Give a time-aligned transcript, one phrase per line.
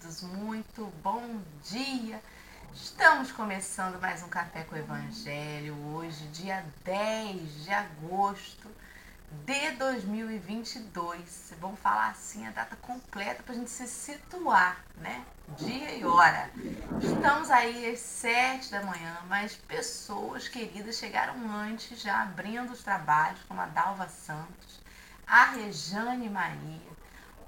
[0.00, 2.22] queridos, muito bom dia.
[2.72, 8.68] Estamos começando mais um Café com o Evangelho hoje, dia 10 de agosto
[9.44, 11.52] de 2022.
[11.60, 15.22] Vamos falar assim a data completa para a gente se situar, né?
[15.58, 16.50] Dia e hora.
[17.02, 23.40] Estamos aí às 7 da manhã, mas pessoas queridas chegaram antes, já abrindo os trabalhos,
[23.46, 24.80] como a Dalva Santos
[25.30, 26.89] a Rejane Maria.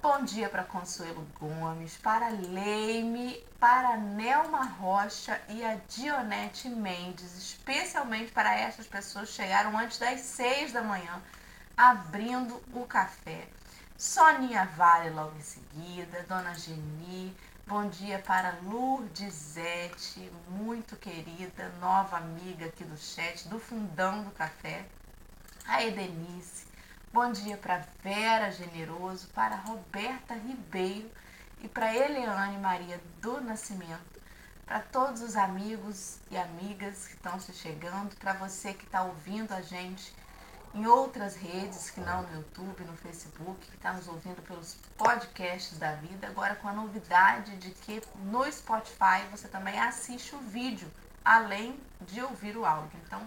[0.03, 8.29] Bom dia para Consuelo Gomes, para Leime, para Nelma Rocha e a Dionete Mendes, especialmente
[8.33, 11.23] para estas pessoas que chegaram antes das seis da manhã,
[11.77, 13.47] abrindo o café.
[13.97, 17.33] Soninha Vale logo em seguida, Dona Geni,
[17.65, 24.85] bom dia para Lourdesete, muito querida, nova amiga aqui do chat, do fundão do café.
[25.65, 26.62] A Edenice,
[27.13, 31.11] Bom dia para Vera Generoso, para Roberta Ribeiro
[31.61, 34.19] e para Eliane Maria do Nascimento,
[34.65, 39.53] para todos os amigos e amigas que estão se chegando, para você que está ouvindo
[39.53, 40.11] a gente
[40.73, 45.77] em outras redes, que não no YouTube, no Facebook, que está nos ouvindo pelos podcasts
[45.77, 50.91] da vida, agora com a novidade de que no Spotify você também assiste o vídeo,
[51.23, 52.99] além de ouvir o áudio.
[53.05, 53.21] Então,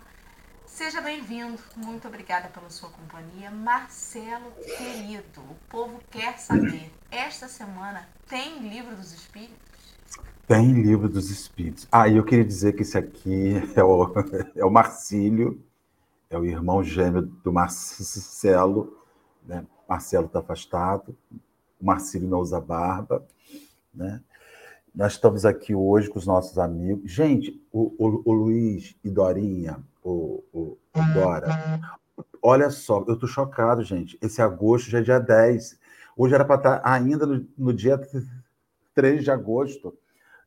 [0.76, 3.50] Seja bem-vindo, muito obrigada pela sua companhia.
[3.50, 9.56] Marcelo, querido, o povo quer saber, esta semana tem Livro dos Espíritos?
[10.46, 11.88] Tem Livro dos Espíritos.
[11.90, 14.12] Ah, e eu queria dizer que esse aqui é o,
[14.54, 15.64] é o Marcílio,
[16.28, 19.02] é o irmão gêmeo do Marcelo.
[19.46, 19.64] Né?
[19.88, 21.16] Marcelo está afastado,
[21.80, 23.26] o Marcílio não usa barba.
[23.94, 24.20] Né?
[24.94, 27.10] Nós estamos aqui hoje com os nossos amigos.
[27.10, 30.78] Gente, o, o, o Luiz e Dorinha, o, o,
[31.12, 31.80] Dora.
[32.40, 34.16] Olha só, eu tô chocado, gente.
[34.22, 35.78] Esse agosto já é dia 10.
[36.16, 38.00] Hoje era para estar ainda no, no, dia
[38.94, 39.98] 3 de agosto.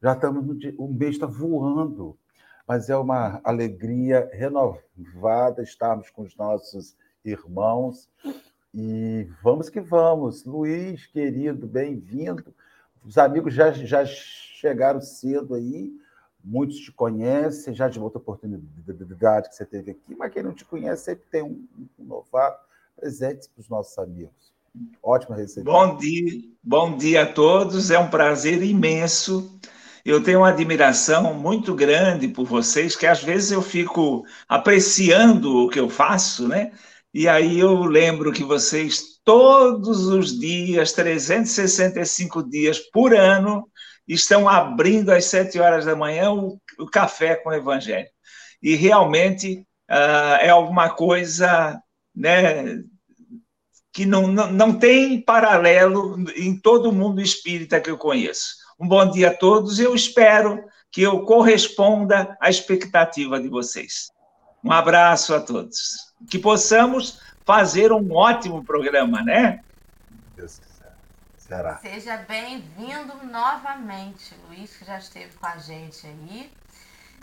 [0.01, 2.17] Já estamos no dia, o mês está voando.
[2.65, 6.95] Mas é uma alegria renovada estarmos com os nossos
[7.25, 8.09] irmãos.
[8.73, 10.45] E vamos que vamos.
[10.45, 12.53] Luiz, querido, bem-vindo.
[13.03, 15.91] Os amigos já, já chegaram cedo aí.
[16.49, 20.65] Muitos te conhecem, já de outra oportunidade que você teve aqui, mas quem não te
[20.65, 21.63] conhece sempre tem um,
[21.99, 22.67] um novato.
[22.95, 24.51] Presente para os nossos amigos.
[25.01, 25.69] Ótima receita.
[25.69, 27.91] Bom dia, bom dia a todos.
[27.91, 29.59] É um prazer imenso.
[30.03, 35.69] Eu tenho uma admiração muito grande por vocês, que às vezes eu fico apreciando o
[35.69, 36.71] que eu faço, né?
[37.13, 43.69] E aí eu lembro que vocês todos os dias, 365 dias por ano,
[44.13, 48.09] estão abrindo às sete horas da manhã o, o café com o Evangelho.
[48.61, 51.81] E realmente uh, é alguma coisa
[52.15, 52.83] né,
[53.93, 58.55] que não, não, não tem paralelo em todo o mundo espírita que eu conheço.
[58.79, 64.09] Um bom dia a todos e eu espero que eu corresponda à expectativa de vocês.
[64.63, 66.13] Um abraço a todos.
[66.29, 69.61] Que possamos fazer um ótimo programa, né?
[70.35, 70.59] Deus
[71.49, 71.79] Será?
[71.79, 76.53] Seja bem-vindo novamente, Luiz, que já esteve com a gente aí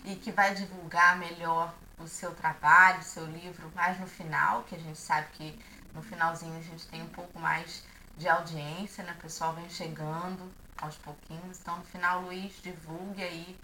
[0.05, 4.75] e que vai divulgar melhor o seu trabalho, o seu livro mais no final, que
[4.75, 7.85] a gente sabe que no finalzinho a gente tem um pouco mais
[8.17, 9.15] de audiência, né?
[9.17, 11.61] O pessoal vem chegando aos pouquinhos.
[11.61, 13.57] Então, no final, Luiz, divulgue aí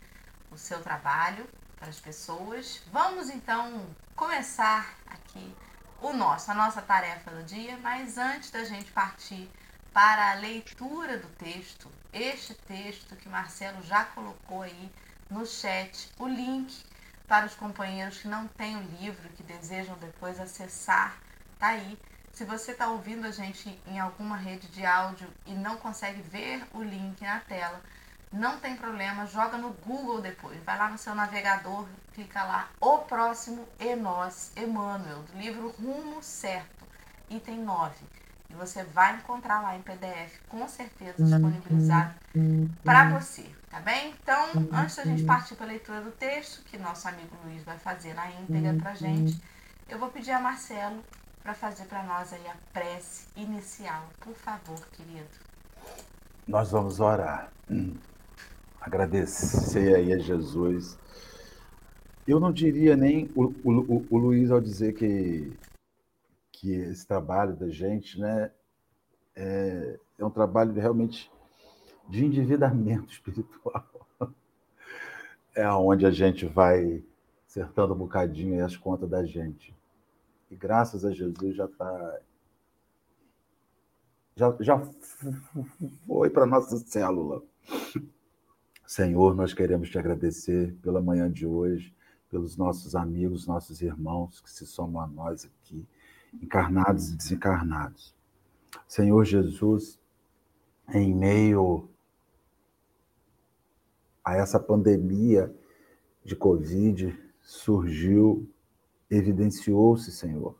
[0.52, 1.44] o seu trabalho
[1.76, 2.80] para as pessoas.
[2.92, 3.84] Vamos então
[4.14, 5.56] começar aqui
[6.00, 9.50] o nosso, a nossa tarefa do dia, mas antes da gente partir
[9.92, 14.90] para a leitura do texto, este texto que Marcelo já colocou aí
[15.28, 16.84] no chat, o link
[17.28, 21.16] para os companheiros que não têm o livro, que desejam depois acessar,
[21.58, 21.98] tá aí.
[22.32, 26.66] Se você está ouvindo a gente em alguma rede de áudio e não consegue ver
[26.72, 27.80] o link na tela,
[28.32, 30.58] não tem problema, joga no Google depois.
[30.64, 36.22] Vai lá no seu navegador, clica lá, O Próximo e Nós, Emmanuel, do livro Rumo
[36.22, 36.86] Certo,
[37.28, 38.11] item 9
[38.52, 42.14] e você vai encontrar lá em PDF, com certeza disponibilizado
[42.84, 44.14] para você, tá bem?
[44.22, 47.78] Então, antes da gente partir para a leitura do texto, que nosso amigo Luiz vai
[47.78, 49.42] fazer na íntegra para gente,
[49.88, 51.02] eu vou pedir a Marcelo
[51.42, 54.04] para fazer para nós aí a prece inicial.
[54.20, 55.26] Por favor, querido.
[56.46, 57.50] Nós vamos orar.
[58.80, 60.98] Agradecer aí a Jesus.
[62.26, 65.52] Eu não diria nem o, o, o Luiz ao dizer que
[66.62, 68.48] que esse trabalho da gente né,
[69.34, 71.28] é, é um trabalho realmente
[72.08, 73.84] de endividamento espiritual.
[75.56, 77.02] É onde a gente vai
[77.48, 79.74] acertando um bocadinho as contas da gente.
[80.48, 82.20] E graças a Jesus já está
[84.36, 84.88] já, já
[86.06, 87.42] foi para nossa célula.
[88.86, 91.92] Senhor, nós queremos te agradecer pela manhã de hoje,
[92.30, 95.84] pelos nossos amigos, nossos irmãos que se somam a nós aqui,
[96.40, 98.14] encarnados e desencarnados.
[98.88, 99.98] Senhor Jesus,
[100.94, 101.88] em meio
[104.24, 105.54] a essa pandemia
[106.24, 108.48] de Covid, surgiu,
[109.10, 110.54] evidenciou-se, Senhor.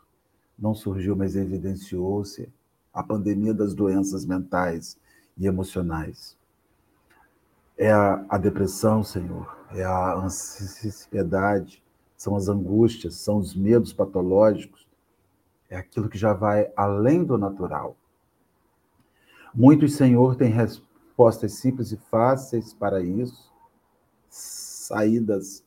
[0.59, 2.53] Não surgiu, mas evidenciou-se
[2.93, 4.99] a pandemia das doenças mentais
[5.37, 6.37] e emocionais.
[7.77, 11.83] É a, a depressão, Senhor, é a ansiedade,
[12.17, 14.87] são as angústias, são os medos patológicos,
[15.73, 17.97] é aquilo que já vai além do natural.
[19.55, 23.51] Muitos, Senhor, têm respostas simples e fáceis para isso,
[24.29, 25.65] saídas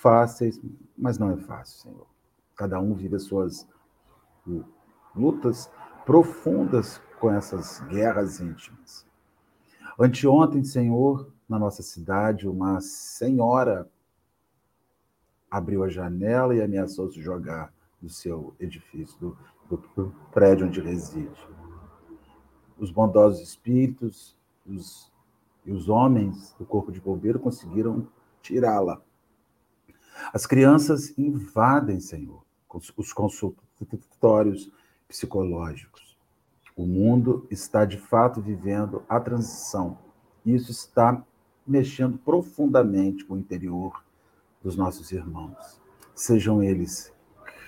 [0.00, 0.60] fáceis,
[0.96, 2.06] mas não é fácil, Senhor.
[2.54, 3.66] Cada um vive as suas
[5.12, 5.68] lutas
[6.06, 9.04] profundas com essas guerras íntimas.
[9.98, 13.90] Anteontem, Senhor, na nossa cidade, uma senhora
[15.50, 19.36] abriu a janela e ameaçou se jogar do seu edifício,
[19.68, 21.48] do, do prédio onde reside.
[22.78, 24.36] Os bondosos espíritos
[24.66, 25.10] os,
[25.64, 28.06] e os homens do corpo de bombeiro conseguiram
[28.40, 29.02] tirá-la.
[30.32, 32.44] As crianças invadem, Senhor,
[32.96, 34.70] os consultórios
[35.06, 36.16] psicológicos.
[36.76, 39.98] O mundo está de fato vivendo a transição.
[40.44, 41.24] Isso está
[41.66, 44.04] mexendo profundamente com o interior
[44.62, 45.80] dos nossos irmãos.
[46.14, 47.12] Sejam eles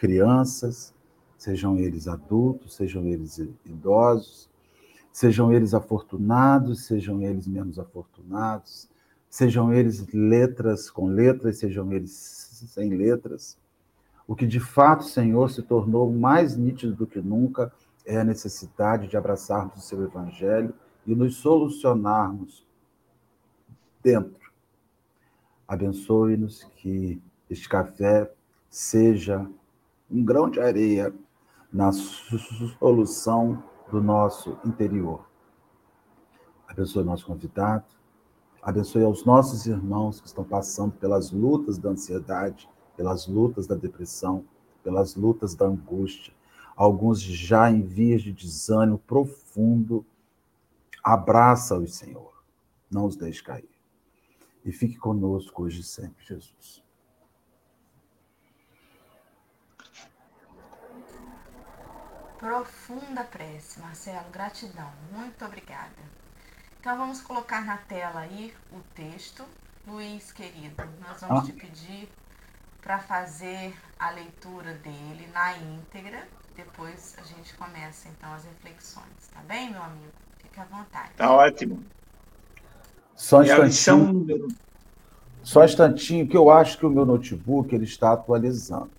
[0.00, 0.94] crianças,
[1.36, 3.36] sejam eles adultos, sejam eles
[3.66, 4.48] idosos,
[5.12, 8.88] sejam eles afortunados, sejam eles menos afortunados,
[9.28, 12.10] sejam eles letras com letras, sejam eles
[12.66, 13.58] sem letras.
[14.26, 17.70] O que de fato, Senhor, se tornou mais nítido do que nunca
[18.06, 20.72] é a necessidade de abraçarmos o seu evangelho
[21.06, 22.66] e nos solucionarmos
[24.02, 24.50] dentro.
[25.68, 27.20] Abençoe-nos que
[27.50, 28.32] este café
[28.70, 29.46] seja
[30.10, 31.14] um grão de areia
[31.72, 35.24] na solução do nosso interior.
[36.66, 37.84] Abençoe nosso convidado,
[38.62, 44.44] abençoe aos nossos irmãos que estão passando pelas lutas da ansiedade, pelas lutas da depressão,
[44.82, 46.34] pelas lutas da angústia,
[46.76, 50.04] alguns já em vias de desânimo profundo.
[51.02, 52.42] Abraça-os, Senhor,
[52.90, 53.68] não os deixe cair.
[54.64, 56.82] E fique conosco hoje e sempre, Jesus.
[62.40, 65.90] Profunda prece, Marcelo, gratidão, muito obrigada.
[66.80, 69.44] Então vamos colocar na tela aí o texto.
[69.86, 71.46] Luiz, querido, nós vamos ah.
[71.46, 72.08] te pedir
[72.80, 76.26] para fazer a leitura dele na íntegra.
[76.56, 80.12] Depois a gente começa então as reflexões, tá bem, meu amigo?
[80.38, 81.10] Fique à vontade.
[81.18, 81.84] Tá ótimo.
[83.14, 84.48] Só um instantinho.
[85.42, 88.90] Só um instantinho, que eu acho que o meu notebook ele está atualizando.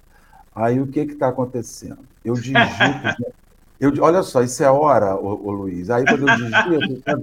[0.53, 1.99] Aí o que está acontecendo?
[2.23, 2.59] Eu digito.
[3.79, 5.89] eu, olha só, isso é hora, ô, ô Luiz.
[5.89, 7.17] Aí quando eu digito, está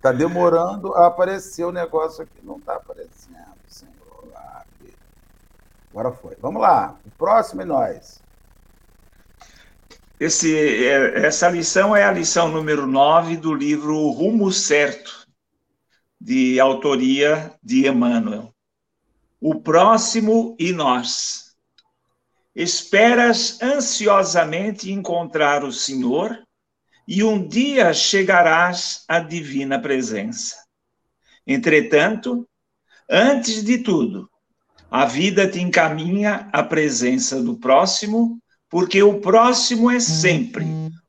[0.00, 2.38] tá demorando a aparecer o negócio aqui.
[2.42, 3.32] Não está aparecendo.
[5.92, 6.36] Agora foi.
[6.40, 6.98] Vamos lá.
[7.04, 8.22] O próximo é nós.
[10.18, 15.26] Esse, é, essa lição é a lição número 9 do livro Rumo Certo,
[16.18, 18.54] de autoria de Emmanuel.
[19.40, 21.51] O próximo e nós.
[22.54, 26.38] Esperas ansiosamente encontrar o Senhor
[27.08, 30.56] e um dia chegarás à divina presença.
[31.46, 32.46] Entretanto,
[33.10, 34.30] antes de tudo,
[34.90, 40.66] a vida te encaminha à presença do próximo, porque o próximo é sempre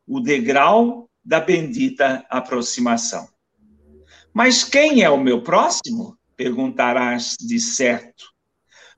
[0.08, 3.28] o degrau da bendita aproximação.
[4.34, 6.18] Mas quem é o meu próximo?
[6.36, 8.33] Perguntarás de certo.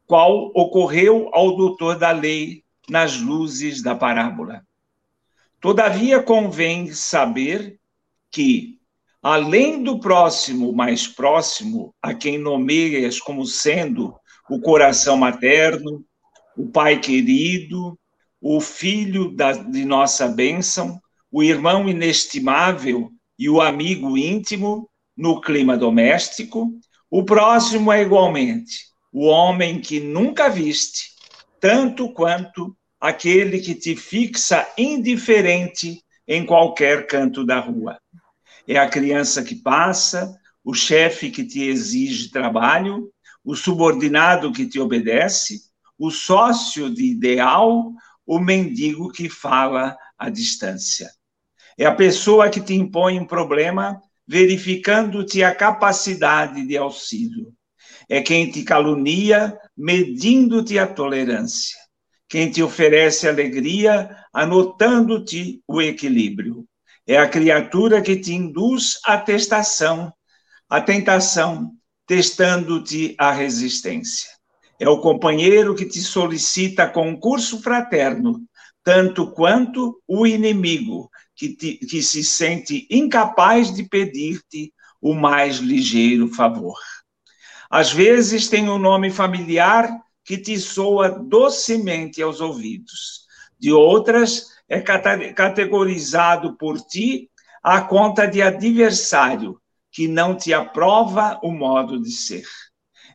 [0.05, 4.65] Qual ocorreu ao doutor da lei nas luzes da parábola.
[5.59, 7.79] Todavia convém saber
[8.31, 8.79] que,
[9.21, 14.15] além do próximo mais próximo, a quem nomeias como sendo
[14.49, 16.05] o coração materno,
[16.55, 17.97] o pai querido,
[18.39, 20.99] o filho da, de nossa bênção,
[21.31, 26.71] o irmão inestimável e o amigo íntimo no clima doméstico.
[27.09, 31.11] O próximo é igualmente o homem que nunca viste,
[31.61, 37.97] tanto quanto aquele que te fixa indiferente em qualquer canto da rua.
[38.67, 43.09] É a criança que passa, o chefe que te exige trabalho,
[43.41, 45.61] o subordinado que te obedece,
[45.97, 47.93] o sócio de ideal,
[48.27, 51.09] o mendigo que fala à distância.
[51.77, 57.54] É a pessoa que te impõe um problema, verificando-te a capacidade de auxílio.
[58.09, 61.77] É quem te calunia, medindo-te a tolerância.
[62.27, 66.65] Quem te oferece alegria, anotando-te o equilíbrio.
[67.07, 70.11] É a criatura que te induz à testação,
[70.67, 71.71] a tentação,
[72.07, 74.29] testando-te a resistência.
[74.79, 78.41] É o companheiro que te solicita concurso fraterno,
[78.83, 86.27] tanto quanto o inimigo, que, te, que se sente incapaz de pedir-te o mais ligeiro
[86.27, 86.75] favor.
[87.69, 89.89] Às vezes tem um nome familiar
[90.23, 93.25] que te soa docemente aos ouvidos.
[93.59, 97.29] De outras, é categorizado por ti
[97.63, 99.59] à conta de adversário,
[99.91, 102.45] que não te aprova o modo de ser.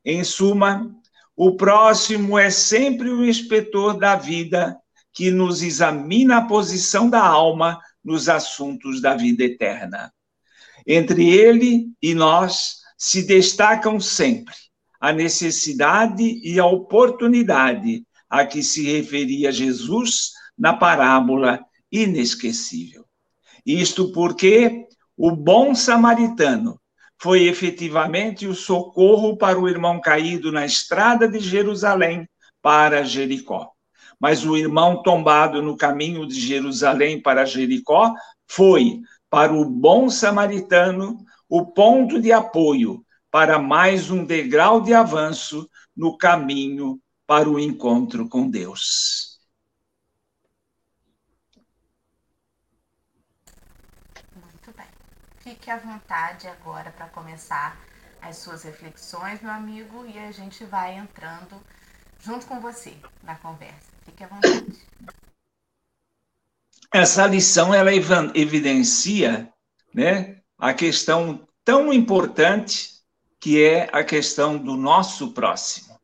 [0.04, 0.90] Em suma,
[1.36, 4.78] o próximo é sempre o inspetor da vida
[5.12, 10.12] que nos examina a posição da alma nos assuntos da vida eterna.
[10.86, 14.54] Entre ele e nós se destacam sempre
[15.00, 23.06] a necessidade e a oportunidade a que se referia Jesus na parábola inesquecível.
[23.64, 26.78] Isto porque o bom samaritano
[27.18, 32.28] foi efetivamente o socorro para o irmão caído na estrada de Jerusalém
[32.60, 33.70] para Jericó.
[34.20, 38.12] Mas o irmão tombado no caminho de Jerusalém para Jericó
[38.46, 45.68] foi, para o bom samaritano, o ponto de apoio para mais um degrau de avanço
[45.96, 49.40] no caminho para o encontro com Deus.
[55.40, 57.76] Fique à vontade agora para começar
[58.22, 61.60] as suas reflexões, meu amigo, e a gente vai entrando
[62.20, 63.90] junto com você na conversa.
[64.04, 64.86] Fique à vontade.
[66.92, 69.52] Essa lição ela evidencia,
[69.94, 72.90] né, a questão tão importante
[73.40, 75.98] que é a questão do nosso próximo.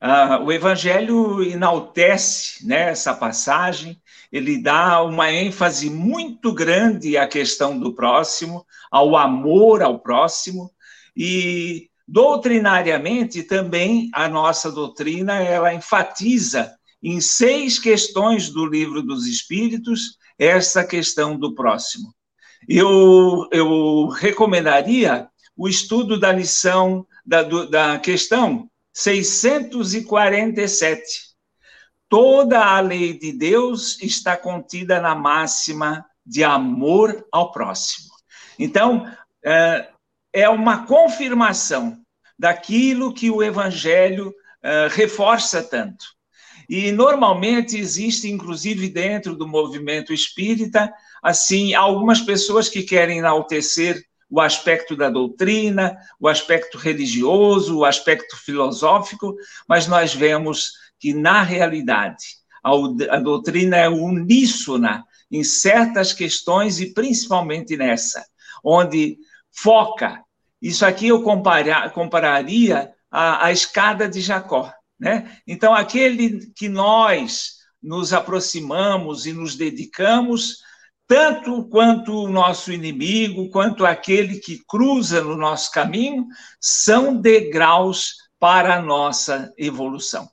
[0.00, 4.00] Ah, o Evangelho enaltece né, essa passagem,
[4.32, 10.70] ele dá uma ênfase muito grande à questão do próximo, ao amor ao próximo,
[11.14, 20.16] e doutrinariamente também a nossa doutrina ela enfatiza em seis questões do livro dos Espíritos
[20.38, 22.14] essa questão do próximo.
[22.68, 31.30] Eu, eu recomendaria o estudo da lição, da, da questão 647.
[32.08, 38.08] Toda a lei de Deus está contida na máxima de amor ao próximo.
[38.58, 39.06] Então,
[39.44, 39.90] é,
[40.32, 42.00] é uma confirmação
[42.38, 46.04] daquilo que o Evangelho é, reforça tanto.
[46.70, 54.40] E normalmente existe, inclusive dentro do movimento espírita, assim, algumas pessoas que querem enaltecer o
[54.40, 59.34] aspecto da doutrina, o aspecto religioso, o aspecto filosófico,
[59.66, 62.24] mas nós vemos que, na realidade,
[62.62, 68.24] a, doutrina é uníssona em certas questões e principalmente nessa,
[68.62, 69.18] onde
[69.50, 70.22] foca.
[70.62, 74.72] Isso aqui eu comparar, compararia à, à escada de Jacó.
[75.00, 75.38] Né?
[75.46, 80.58] Então, aquele que nós nos aproximamos e nos dedicamos,
[81.08, 86.26] tanto quanto o nosso inimigo, quanto aquele que cruza no nosso caminho,
[86.60, 90.28] são degraus para a nossa evolução.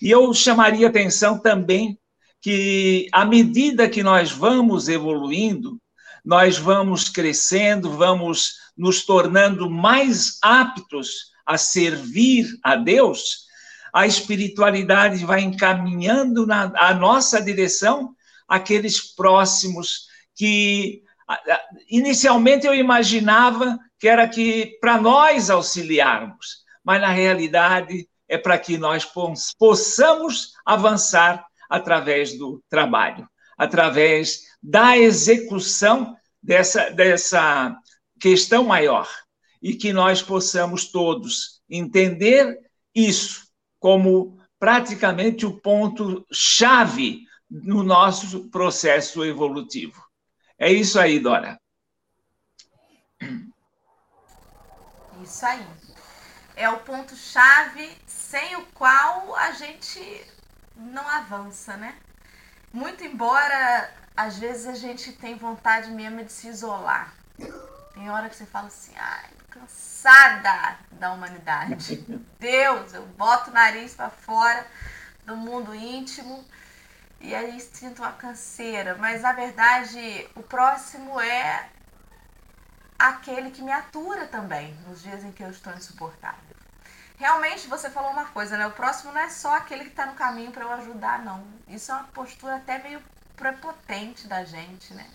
[0.00, 1.98] E eu chamaria atenção também
[2.40, 5.78] que, à medida que nós vamos evoluindo,
[6.24, 13.46] nós vamos crescendo, vamos nos tornando mais aptos a servir a Deus,
[13.92, 18.14] a espiritualidade vai encaminhando na a nossa direção
[18.48, 21.02] aqueles próximos que
[21.88, 28.78] inicialmente eu imaginava que era que para nós auxiliarmos, mas na realidade é para que
[28.78, 29.06] nós
[29.58, 37.76] possamos avançar através do trabalho, através da execução dessa, dessa
[38.18, 39.08] questão maior,
[39.60, 42.58] e que nós possamos todos entender
[42.94, 43.41] isso
[43.82, 50.00] como praticamente o ponto-chave no nosso processo evolutivo.
[50.56, 51.60] É isso aí, Dora.
[55.20, 55.66] Isso aí.
[56.54, 60.00] É o ponto-chave sem o qual a gente
[60.76, 61.98] não avança, né?
[62.72, 67.12] Muito embora às vezes a gente tem vontade mesmo de se isolar.
[67.94, 71.96] Tem hora que você fala assim, ai, cansada da humanidade.
[72.38, 74.66] Deus, eu boto o nariz para fora
[75.24, 76.44] do mundo íntimo
[77.20, 81.68] e aí sinto uma canseira, mas na verdade o próximo é
[82.98, 86.56] aquele que me atura também nos dias em que eu estou insuportável.
[87.16, 88.66] Realmente você falou uma coisa, né?
[88.66, 91.46] O próximo não é só aquele que está no caminho para eu ajudar, não.
[91.68, 93.00] Isso é uma postura até meio
[93.36, 95.08] prepotente da gente, né?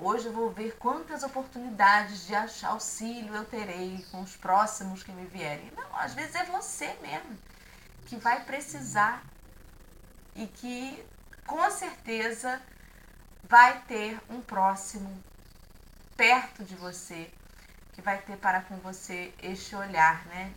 [0.00, 5.26] Hoje vou ver quantas oportunidades de achar auxílio eu terei com os próximos que me
[5.26, 5.72] vierem.
[5.76, 7.36] Não, às vezes é você mesmo
[8.06, 9.22] que vai precisar
[10.36, 11.04] e que
[11.44, 12.62] com certeza
[13.42, 15.20] vai ter um próximo
[16.16, 17.28] perto de você
[17.92, 20.52] que vai ter para com você este olhar, né?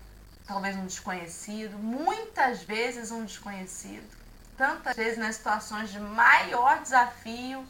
[0.45, 4.07] Talvez um desconhecido, muitas vezes um desconhecido.
[4.55, 7.65] Tantas vezes nas situações de maior desafio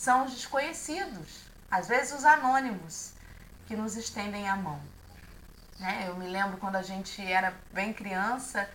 [0.00, 3.12] são os desconhecidos, às vezes os anônimos,
[3.66, 4.80] que nos estendem a mão.
[5.78, 6.06] Né?
[6.08, 8.66] Eu me lembro quando a gente era bem criança,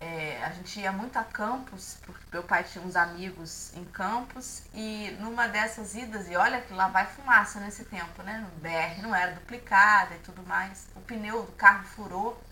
[0.00, 4.62] é, a gente ia muito a Campos, porque meu pai tinha uns amigos em Campos,
[4.72, 8.38] e numa dessas idas, e olha que lá vai fumaça nesse tempo, né?
[8.38, 10.86] No BR não era duplicada e tudo mais.
[10.96, 12.42] O pneu do carro furou.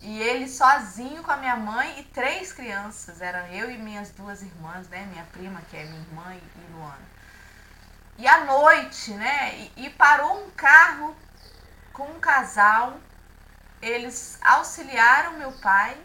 [0.00, 4.40] E ele sozinho com a minha mãe e três crianças, eram eu e minhas duas
[4.40, 5.04] irmãs, né?
[5.10, 7.13] Minha prima, que é minha irmã, e Luana.
[8.16, 9.70] E à noite, né?
[9.76, 11.16] E, e parou um carro
[11.92, 12.96] com um casal.
[13.82, 15.96] Eles auxiliaram meu pai,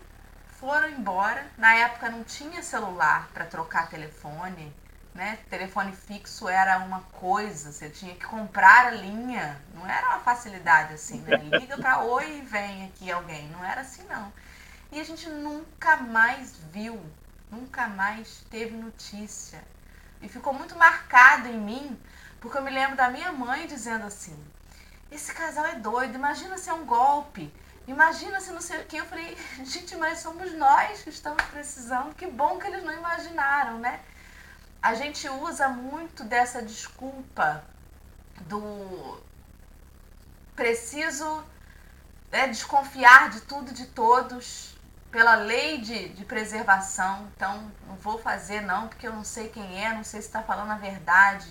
[0.60, 1.46] foram embora.
[1.58, 4.76] Na época não tinha celular para trocar telefone,
[5.14, 5.38] né?
[5.50, 9.62] Telefone fixo era uma coisa, você tinha que comprar a linha.
[9.76, 11.38] Não era uma facilidade assim, né?
[11.60, 13.48] Liga para oi e vem aqui alguém.
[13.50, 14.34] Não era assim não.
[14.92, 17.00] E a gente nunca mais viu,
[17.52, 19.64] nunca mais teve notícia
[20.22, 22.00] e ficou muito marcado em mim,
[22.40, 24.38] porque eu me lembro da minha mãe dizendo assim:
[25.12, 27.54] esse casal é doido, imagina se é um golpe,
[27.88, 28.98] imagina se não sei o que.
[28.98, 33.80] Eu falei, gente, mas somos nós que estamos precisando, que bom que eles não imaginaram,
[33.80, 34.00] né?
[34.82, 37.64] A gente usa muito dessa desculpa
[38.42, 39.22] do
[40.56, 41.44] preciso
[42.32, 44.79] é, desconfiar de tudo e de todos
[45.12, 49.84] pela lei de, de preservação, então não vou fazer não, porque eu não sei quem
[49.84, 51.50] é, não sei se está falando a verdade.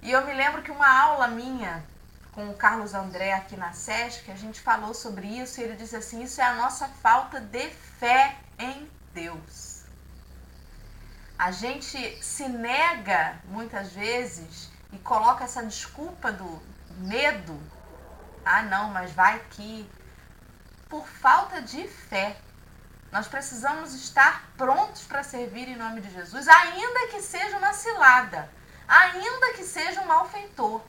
[0.00, 1.84] E eu me lembro que uma aula minha
[2.32, 5.94] com o Carlos André aqui na SESC, a gente falou sobre isso e ele disse
[5.94, 9.84] assim, isso é a nossa falta de fé em Deus.
[11.38, 16.62] A gente se nega muitas vezes e coloca essa desculpa do
[16.98, 17.60] medo.
[18.44, 19.88] Ah, não, mas vai que
[20.88, 22.36] por falta de fé.
[23.12, 28.48] Nós precisamos estar prontos para servir em nome de Jesus, ainda que seja uma cilada,
[28.88, 30.80] ainda que seja um malfeitor.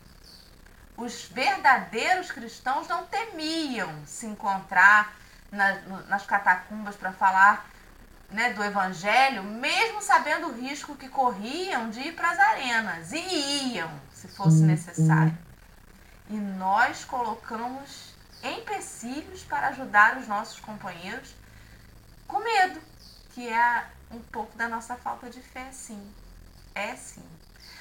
[0.95, 5.13] Os verdadeiros cristãos não temiam se encontrar
[5.51, 5.73] na,
[6.07, 7.69] nas catacumbas para falar
[8.31, 13.73] né, do evangelho, mesmo sabendo o risco que corriam de ir para as arenas, e
[13.73, 15.37] iam, se fosse necessário.
[16.29, 21.42] E nós colocamos empecilhos para ajudar os nossos companheiros
[22.33, 22.81] com medo,
[23.29, 26.11] que é um pouco da nossa falta de fé, sim.
[26.73, 27.23] É sim.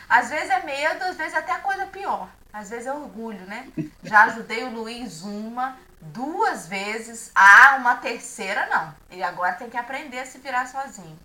[0.06, 2.28] Às vezes é medo, às vezes é até coisa pior.
[2.52, 3.72] Às vezes é orgulho, né?
[4.02, 7.32] Já ajudei o Luiz uma, duas vezes.
[7.34, 8.94] Ah, uma terceira não.
[9.10, 11.18] Ele agora tem que aprender a se virar sozinho.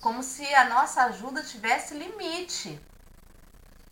[0.00, 2.80] Como se a nossa ajuda tivesse limite.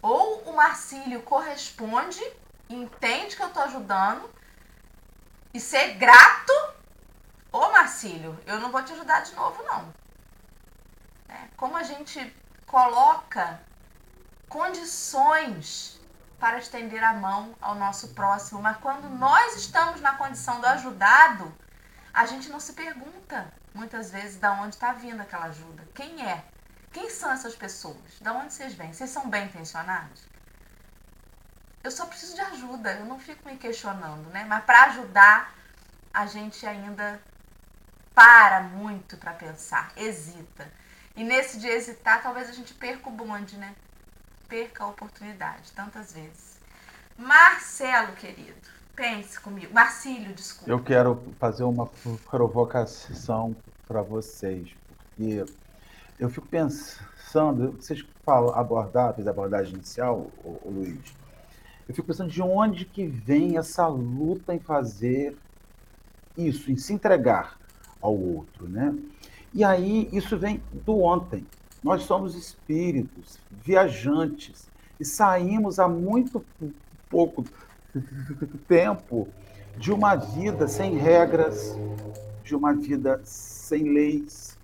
[0.01, 2.23] Ou o Marcílio corresponde,
[2.71, 4.31] entende que eu estou ajudando,
[5.53, 6.72] e ser grato
[7.53, 9.93] Ô Marcílio, eu não vou te ajudar de novo, não.
[11.29, 12.35] É, como a gente
[12.67, 13.61] coloca
[14.49, 16.01] condições
[16.41, 21.55] para estender a mão ao nosso próximo, mas quando nós estamos na condição do ajudado,
[22.13, 25.87] a gente não se pergunta muitas vezes de onde está vindo aquela ajuda.
[25.95, 26.45] Quem é?
[26.91, 28.19] Quem são essas pessoas?
[28.21, 28.93] De onde vocês vêm?
[28.93, 30.23] Vocês são bem intencionados?
[31.85, 34.45] Eu só preciso de ajuda, eu não fico me questionando, né?
[34.45, 35.53] Mas para ajudar,
[36.13, 37.21] a gente ainda
[38.15, 40.71] para muito para pensar, hesita.
[41.17, 43.75] E nesse de hesitar, talvez a gente perca o bonde, né?
[44.49, 46.59] Perca a oportunidade, tantas vezes.
[47.17, 49.73] Marcelo, querido, pense comigo.
[49.73, 50.71] Marcílio, desculpa.
[50.71, 51.87] Eu quero fazer uma
[52.31, 53.55] provocação
[53.87, 55.45] para vocês, porque
[56.19, 61.15] eu fico pensando, vocês falam abordar, fez a abordagem inicial, o, o Luiz.
[61.89, 65.37] Eu fico pensando de onde que vem essa luta em fazer
[66.37, 67.59] isso, em se entregar
[68.03, 68.95] ao outro, né?
[69.55, 71.47] E aí isso vem do ontem.
[71.83, 76.45] Nós somos espíritos viajantes e saímos há muito
[77.09, 77.45] pouco
[78.69, 79.29] tempo
[79.77, 81.77] de uma vida sem regras,
[82.45, 84.57] de uma vida sem leis,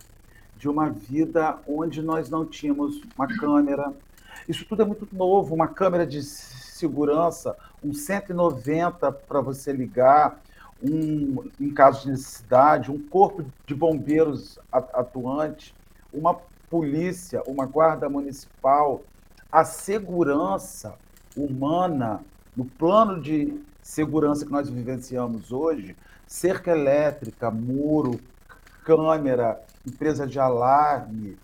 [0.56, 3.92] de uma vida onde nós não tínhamos uma câmera.
[4.48, 10.40] Isso tudo é muito novo, uma câmera de segurança, um 190 para você ligar,
[10.82, 15.74] um, em caso de necessidade, um corpo de bombeiros atuante,
[16.12, 16.34] uma
[16.70, 19.02] polícia, uma guarda municipal,
[19.50, 20.94] a segurança
[21.36, 22.20] humana
[22.56, 28.20] no plano de segurança que nós vivenciamos hoje, cerca elétrica, muro,
[28.84, 31.38] câmera, empresa de alarme.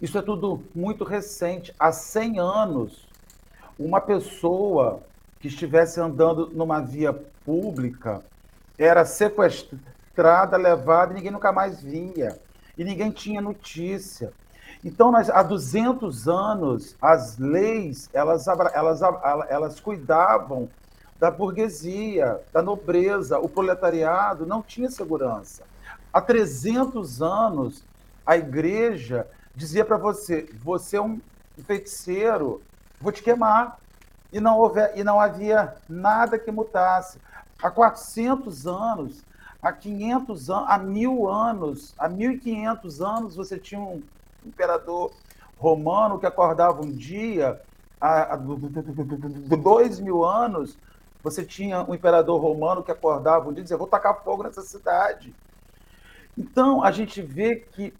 [0.00, 1.74] Isso é tudo muito recente.
[1.78, 3.08] Há 100 anos,
[3.78, 5.02] uma pessoa
[5.40, 7.12] que estivesse andando numa via
[7.44, 8.22] pública
[8.78, 12.38] era sequestrada, levada e ninguém nunca mais via.
[12.76, 14.32] E ninguém tinha notícia.
[14.84, 19.00] Então, nós, há 200 anos, as leis, elas, elas,
[19.48, 20.68] elas cuidavam
[21.18, 25.64] da burguesia, da nobreza, o proletariado não tinha segurança.
[26.12, 27.84] Há 300 anos,
[28.24, 31.20] a igreja dizia para você: você é um
[31.66, 32.62] feiticeiro,
[33.00, 33.78] vou te queimar.
[34.32, 37.18] E não, houve, e não havia nada que mutasse.
[37.62, 39.22] Há 400 anos,
[39.60, 44.02] há 500 anos, há mil anos, há 1500 anos, você tinha um
[44.44, 45.12] imperador
[45.58, 47.60] romano que acordava um dia,
[48.00, 50.78] há, dois mil anos,
[51.22, 54.62] você tinha um imperador romano que acordava um dia e dizia: Vou tacar fogo nessa
[54.62, 55.34] cidade.
[56.38, 57.92] Então, a gente vê que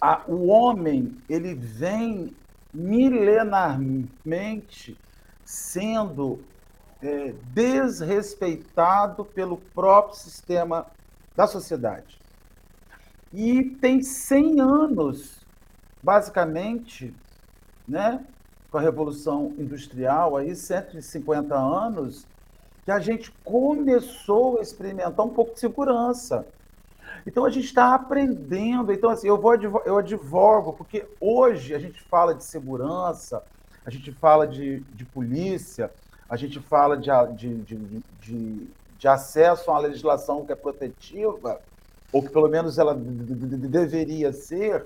[0.00, 2.34] a, o homem ele vem
[2.74, 4.98] milenarmente
[5.48, 6.44] sendo
[7.02, 10.86] é, desrespeitado pelo próprio sistema
[11.34, 12.20] da sociedade.
[13.32, 15.38] E tem 100 anos,
[16.02, 17.14] basicamente,
[17.88, 18.22] né,
[18.70, 22.26] com a Revolução Industrial, aí 150 anos,
[22.84, 26.46] que a gente começou a experimentar um pouco de segurança.
[27.26, 28.92] Então a gente está aprendendo.
[28.92, 33.42] Então, assim, eu vou eu advogo, porque hoje a gente fala de segurança,
[33.84, 35.90] a gente fala de, de polícia,
[36.28, 37.76] a gente fala de, de,
[38.20, 41.60] de, de, acesso a uma legislação que é protetiva,
[42.12, 44.84] ou que pelo menos ela deveria ser,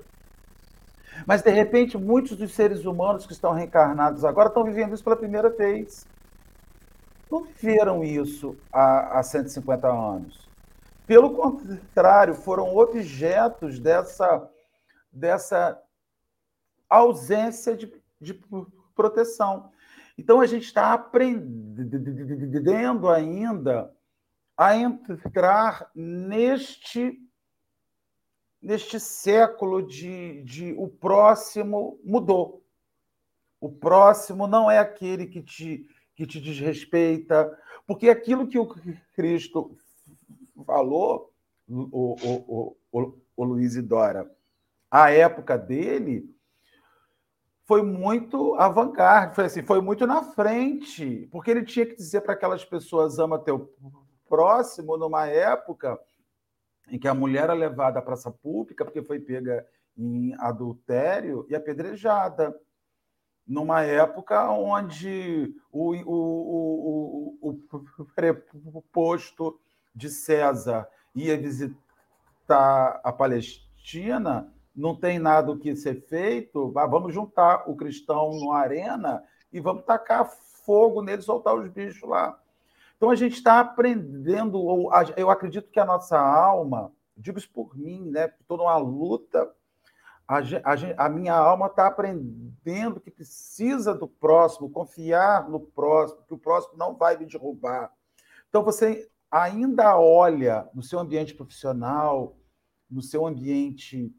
[1.27, 5.17] mas, de repente, muitos dos seres humanos que estão reencarnados agora estão vivendo isso pela
[5.17, 6.07] primeira vez.
[7.31, 10.49] Não viveram isso há, há 150 anos.
[11.07, 14.49] Pelo contrário, foram objetos dessa,
[15.11, 15.81] dessa
[16.89, 18.35] ausência de, de
[18.95, 19.71] proteção.
[20.17, 21.51] Então, a gente está aprendendo
[23.09, 23.93] ainda
[24.57, 27.19] a entrar neste
[28.63, 32.65] neste século de, de o próximo mudou.
[33.61, 38.69] O próximo não é aquele que te, que te desrespeita, porque aquilo que o
[39.15, 39.77] Cristo
[40.65, 41.33] falou,
[41.69, 44.31] o, o, o, o Luiz e Dora,
[44.91, 46.33] a época dele
[47.73, 52.35] foi muito avant-garde, foi assim, foi muito na frente, porque ele tinha que dizer para
[52.35, 53.75] aquelas pessoas ama teu
[54.29, 55.99] próximo numa época
[56.91, 61.55] em que a mulher é levada à praça pública porque foi pega em adultério e
[61.55, 62.55] apedrejada.
[63.47, 67.59] Numa época onde o, o, o,
[67.99, 69.59] o preposto
[69.95, 77.69] de César ia visitar a Palestina, não tem nada o que ser feito, vamos juntar
[77.69, 80.31] o cristão numa arena e vamos tacar
[80.65, 82.39] fogo nele, soltar os bichos lá.
[82.97, 88.11] Então a gente está aprendendo, eu acredito que a nossa alma, digo isso por mim,
[88.11, 88.33] né?
[88.41, 89.53] Estou numa luta,
[90.27, 96.35] a, a, a minha alma está aprendendo que precisa do próximo, confiar no próximo, que
[96.35, 97.93] o próximo não vai me derrubar.
[98.49, 102.37] Então você ainda olha no seu ambiente profissional,
[102.89, 104.15] no seu ambiente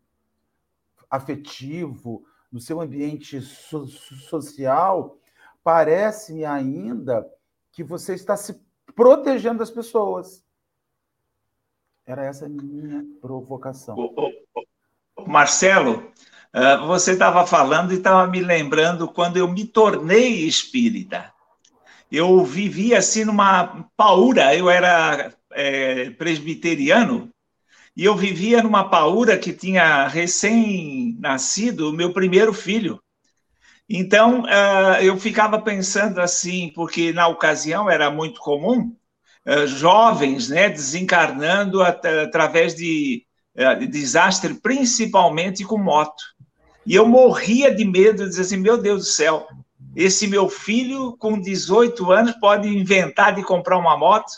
[1.14, 5.16] afetivo, no seu ambiente so social,
[5.64, 7.24] parece-me ainda
[7.72, 8.60] que você está se
[8.96, 10.44] protegendo as pessoas.
[12.04, 13.96] Era essa a minha provocação.
[13.96, 14.32] O,
[15.16, 16.12] o, Marcelo,
[16.52, 21.32] uh, você estava falando e estava me lembrando quando eu me tornei espírita.
[22.12, 27.33] Eu vivia assim numa paura, eu era é, presbiteriano,
[27.96, 33.00] e eu vivia numa paura que tinha recém-nascido o meu primeiro filho.
[33.88, 38.96] Então, uh, eu ficava pensando assim, porque na ocasião era muito comum
[39.46, 43.24] uh, jovens né, desencarnando at através de,
[43.56, 46.24] uh, de, desastre, principalmente com moto.
[46.86, 49.48] E eu morria de medo, dizer assim: meu Deus do céu,
[49.96, 54.32] esse meu filho com 18 anos pode inventar de comprar uma moto.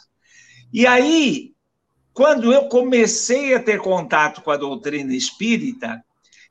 [0.74, 1.55] E aí
[2.16, 6.02] quando eu comecei a ter contato com a doutrina espírita,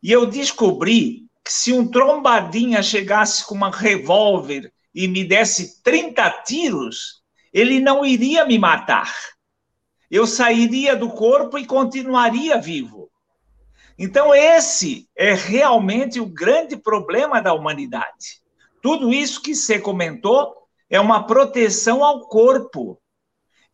[0.03, 6.31] e eu descobri que se um trombadinha chegasse com uma revólver e me desse 30
[6.45, 9.11] tiros, ele não iria me matar.
[10.11, 13.11] Eu sairia do corpo e continuaria vivo.
[13.99, 18.43] Então, esse é realmente o grande problema da humanidade.
[18.83, 20.55] Tudo isso que você comentou
[20.91, 23.01] é uma proteção ao corpo.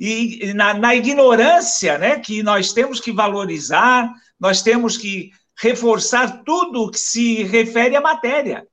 [0.01, 4.11] E na, na ignorância, né, que nós temos que valorizar,
[4.41, 8.67] nós temos que reforçar tudo que se refere à matéria.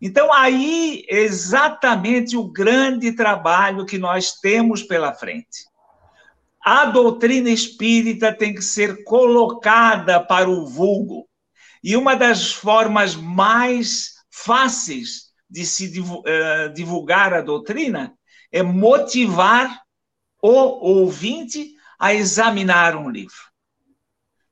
[0.00, 5.66] Então, aí exatamente o grande trabalho que nós temos pela frente.
[6.64, 11.28] A doutrina espírita tem que ser colocada para o vulgo.
[11.84, 15.92] E uma das formas mais fáceis de se
[16.26, 18.14] eh, divulgar a doutrina
[18.50, 19.85] é motivar
[20.42, 23.36] o ouvinte a examinar um livro.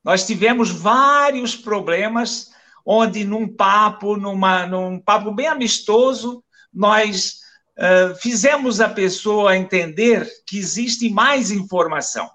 [0.02, 2.52] Nós tivemos vários problemas
[2.84, 7.40] onde num papo, numa, num papo bem amistoso, nós
[7.78, 12.28] uh, fizemos a pessoa entender que existe mais informação.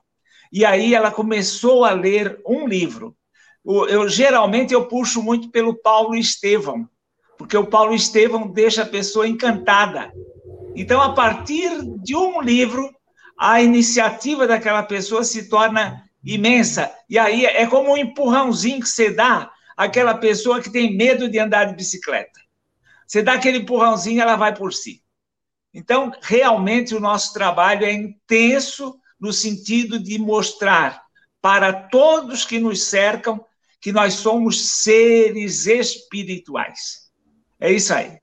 [0.51, 3.15] E aí ela começou a ler um livro.
[3.63, 6.89] Eu geralmente eu puxo muito pelo Paulo Estevão,
[7.37, 10.11] porque o Paulo Estevão deixa a pessoa encantada.
[10.75, 11.69] Então, a partir
[12.01, 12.89] de um livro,
[13.39, 16.93] a iniciativa daquela pessoa se torna imensa.
[17.09, 21.39] E aí é como um empurrãozinho que você dá àquela pessoa que tem medo de
[21.39, 22.37] andar de bicicleta.
[23.07, 25.01] Você dá aquele empurrãozinho, ela vai por si.
[25.73, 31.01] Então, realmente, o nosso trabalho é intenso no sentido de mostrar
[31.41, 33.43] para todos que nos cercam
[33.79, 37.09] que nós somos seres espirituais.
[37.57, 38.19] É isso aí.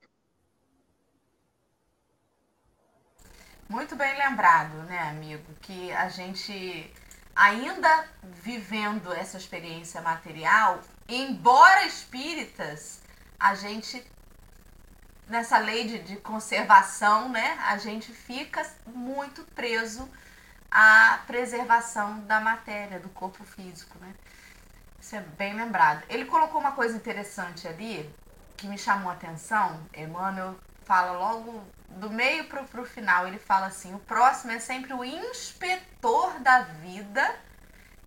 [3.68, 5.52] Muito bem lembrado, né, amigo?
[5.60, 6.92] Que a gente,
[7.34, 13.00] ainda vivendo essa experiência material, embora espíritas,
[13.40, 14.06] a gente,
[15.26, 20.08] nessa lei de, de conservação, né, a gente fica muito preso
[20.70, 24.14] à preservação da matéria, do corpo físico, né?
[25.00, 26.04] Isso é bem lembrado.
[26.08, 28.08] Ele colocou uma coisa interessante ali,
[28.56, 33.66] que me chamou a atenção, Emmanuel fala logo do meio para o final, ele fala
[33.66, 37.34] assim: o próximo é sempre o inspetor da vida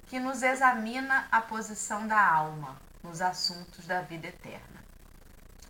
[0.07, 4.83] que nos examina a posição da alma nos assuntos da vida eterna.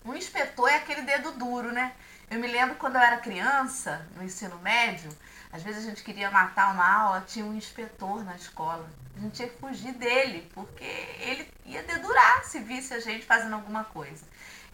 [0.04, 1.94] O inspetor é aquele dedo duro, né?
[2.30, 5.10] Eu me lembro quando eu era criança, no ensino médio,
[5.52, 8.88] às vezes a gente queria matar uma aula, tinha um inspetor na escola.
[9.18, 13.56] A gente tinha que fugir dele, porque ele ia dedurar se visse a gente fazendo
[13.56, 14.24] alguma coisa.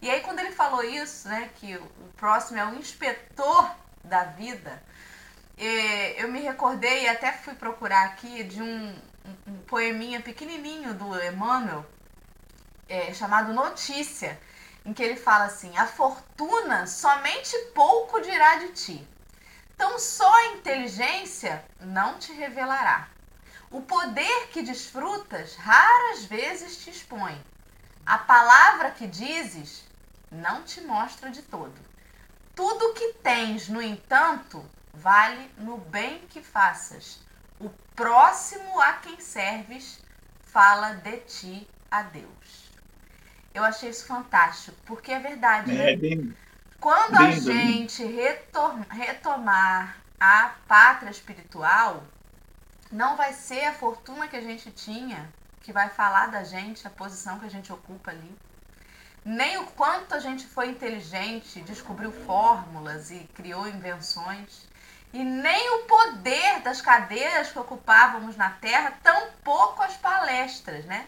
[0.00, 4.82] E aí, quando ele falou isso, né, que o próximo é o inspetor da vida,
[5.56, 8.94] é, eu me recordei e até fui procurar aqui de um,
[9.46, 11.84] um poeminha pequenininho do Emmanuel,
[12.88, 14.38] é, chamado Notícia,
[14.86, 19.08] em que ele fala assim: A fortuna somente pouco dirá de ti.
[19.74, 23.08] Então, só a inteligência não te revelará.
[23.70, 27.38] O poder que desfrutas raras vezes te expõe.
[28.06, 29.84] A palavra que dizes
[30.30, 31.74] não te mostra de todo.
[32.54, 37.18] Tudo que tens, no entanto, vale no bem que faças.
[37.60, 39.98] O próximo a quem serves
[40.40, 42.65] fala de ti a Deus.
[43.56, 45.92] Eu achei isso fantástico, porque é verdade, né?
[45.92, 46.36] É bem,
[46.78, 48.04] Quando bem, a gente
[48.90, 52.04] retomar a pátria espiritual,
[52.90, 55.28] não vai ser a fortuna que a gente tinha
[55.62, 58.36] que vai falar da gente, a posição que a gente ocupa ali
[59.26, 64.68] nem o quanto a gente foi inteligente, descobriu fórmulas e criou invenções,
[65.12, 71.06] e nem o poder das cadeiras que ocupávamos na Terra, tampouco as palestras, né?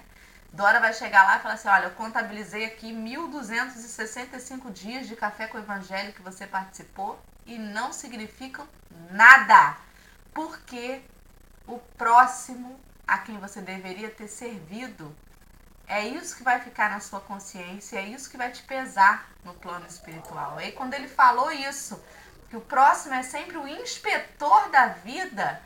[0.53, 5.47] Dora vai chegar lá e falar assim: olha, eu contabilizei aqui 1.265 dias de café
[5.47, 8.67] com o evangelho que você participou e não significam
[9.11, 9.77] nada,
[10.33, 11.03] porque
[11.67, 15.15] o próximo a quem você deveria ter servido
[15.87, 19.55] é isso que vai ficar na sua consciência, é isso que vai te pesar no
[19.55, 20.59] plano espiritual.
[20.59, 21.99] Aí quando ele falou isso,
[22.51, 25.63] que o próximo é sempre o inspetor da vida,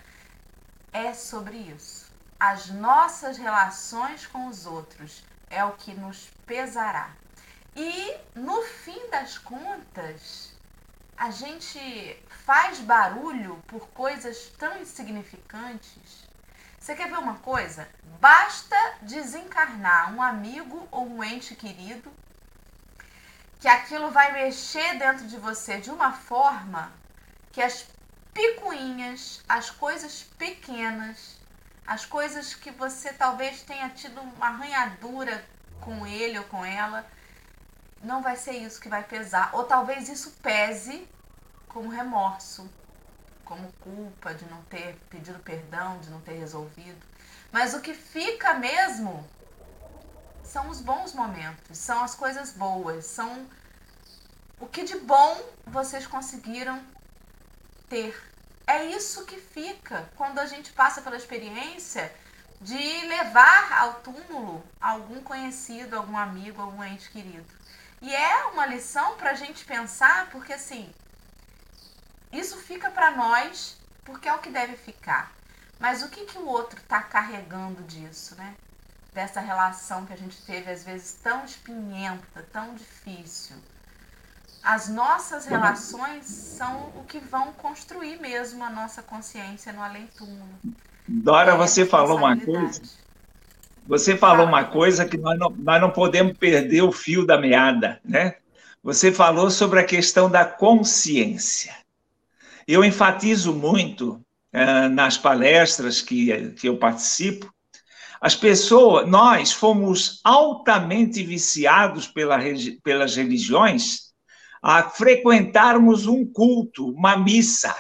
[0.92, 2.01] é sobre isso.
[2.44, 7.11] As nossas relações com os outros é o que nos pesará.
[7.76, 10.52] E no fim das contas,
[11.16, 11.81] a gente
[12.44, 16.33] faz barulho por coisas tão insignificantes
[16.83, 17.88] você quer ver uma coisa?
[18.20, 22.12] Basta desencarnar um amigo ou um ente querido
[23.61, 26.90] que aquilo vai mexer dentro de você de uma forma
[27.52, 27.87] que as
[28.35, 31.38] picuinhas, as coisas pequenas
[31.86, 35.44] as coisas que você talvez tenha tido uma arranhadura
[35.80, 37.06] com ele ou com ela,
[38.02, 39.50] não vai ser isso que vai pesar.
[39.52, 41.06] Ou talvez isso pese
[41.68, 42.68] como remorso,
[43.44, 47.00] como culpa de não ter pedido perdão, de não ter resolvido.
[47.50, 49.28] Mas o que fica mesmo
[50.42, 53.46] são os bons momentos, são as coisas boas, são
[54.60, 56.82] o que de bom vocês conseguiram
[57.88, 58.31] ter.
[58.72, 62.11] É isso que fica quando a gente passa pela experiência
[62.58, 67.52] de levar ao túmulo algum conhecido, algum amigo, algum ente querido.
[68.00, 70.90] E é uma lição para a gente pensar, porque assim,
[72.32, 75.30] isso fica para nós, porque é o que deve ficar.
[75.78, 78.56] Mas o que, que o outro está carregando disso, né?
[79.12, 83.56] Dessa relação que a gente teve, às vezes, tão espinhenta, tão difícil.
[84.62, 90.48] As nossas relações são o que vão construir mesmo a nossa consciência no além-túmulo.
[91.07, 92.81] Dora, é você falou uma coisa.
[93.87, 98.01] Você falou uma coisa que nós não, nós não podemos perder o fio da meada,
[98.05, 98.37] né?
[98.85, 101.75] Você falou sobre a questão da consciência.
[102.66, 107.53] Eu enfatizo muito uh, nas palestras que, que eu participo,
[108.20, 112.38] as pessoas, nós fomos altamente viciados pela,
[112.85, 114.12] pelas religiões
[114.62, 117.75] a frequentarmos um culto, uma missa.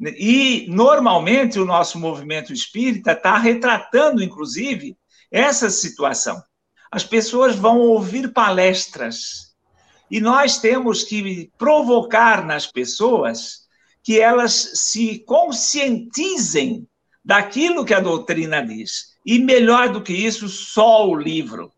[0.00, 4.98] E, normalmente, o nosso movimento espírita está retratando, inclusive,
[5.30, 6.42] essa situação.
[6.92, 9.54] As pessoas vão ouvir palestras
[10.10, 13.64] e nós temos que provocar nas pessoas
[14.02, 16.86] que elas se conscientizem
[17.24, 19.14] daquilo que a doutrina diz.
[19.24, 21.72] E melhor do que isso, só o livro.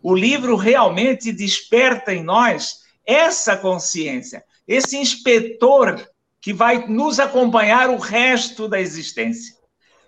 [0.00, 6.06] O livro realmente desperta em nós essa consciência, esse inspetor
[6.40, 9.54] que vai nos acompanhar o resto da existência.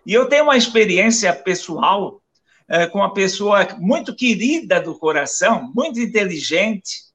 [0.04, 2.22] E eu tenho uma experiência pessoal
[2.68, 7.06] é, com uma pessoa muito querida do coração, muito inteligente,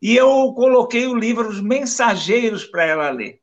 [0.00, 3.40] e eu coloquei o livro Os Mensageiros para ela ler.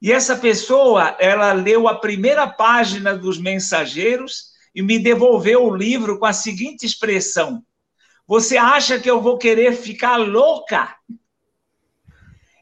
[0.00, 6.18] E essa pessoa, ela leu a primeira página dos Mensageiros e me devolveu o livro
[6.18, 7.62] com a seguinte expressão:
[8.26, 10.96] Você acha que eu vou querer ficar louca?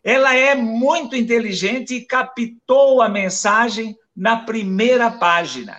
[0.03, 5.77] Ela é muito inteligente e captou a mensagem na primeira página.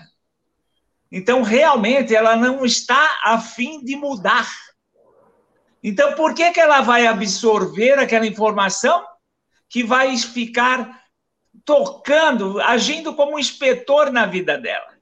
[1.11, 4.49] Então, realmente, ela não está a fim de mudar.
[5.83, 9.05] Então, por que, que ela vai absorver aquela informação
[9.69, 11.03] que vai ficar
[11.65, 14.93] tocando, agindo como um inspetor na vida dela.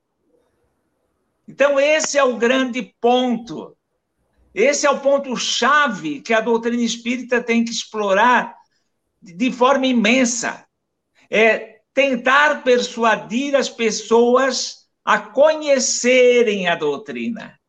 [1.48, 3.76] Então, esse é o grande ponto.
[4.54, 8.54] Esse é o ponto-chave que a doutrina espírita tem que explorar
[9.22, 10.66] de forma imensa.
[11.30, 17.60] É tentar persuadir as pessoas a conhecerem a doutrina.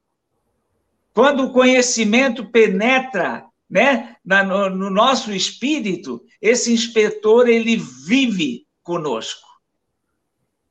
[1.15, 9.49] Quando o conhecimento penetra né, no, no nosso espírito, esse inspetor ele vive conosco.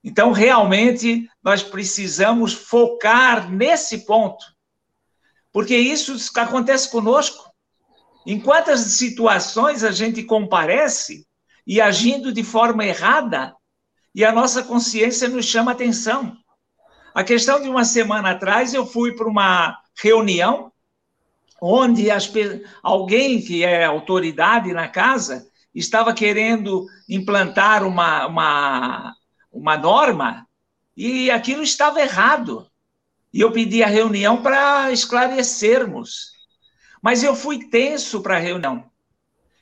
[0.04, 4.44] Então, realmente, nós precisamos focar nesse ponto,
[5.52, 7.52] porque isso acontece conosco.
[8.26, 11.26] Em quantas situações a gente comparece
[11.66, 13.56] e agindo de forma errada,
[14.14, 16.36] e a nossa consciência nos chama atenção.
[17.14, 20.72] A questão de uma semana atrás, eu fui para uma reunião
[21.62, 22.32] onde as,
[22.82, 29.16] alguém que é autoridade na casa estava querendo implantar uma, uma,
[29.52, 30.48] uma norma
[30.98, 32.68] e aquilo estava errado.
[33.34, 36.32] E eu pedi a reunião para esclarecermos.
[37.02, 38.90] Mas eu fui tenso para a reunião.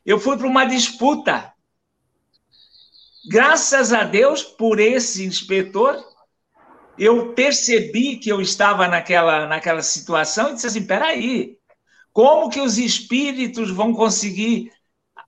[0.06, 1.54] Eu fui para uma disputa.
[3.30, 6.04] Graças a Deus por esse inspetor,
[6.98, 11.58] eu percebi que eu estava naquela, naquela situação e disse assim: peraí,
[12.12, 14.72] como que os espíritos vão conseguir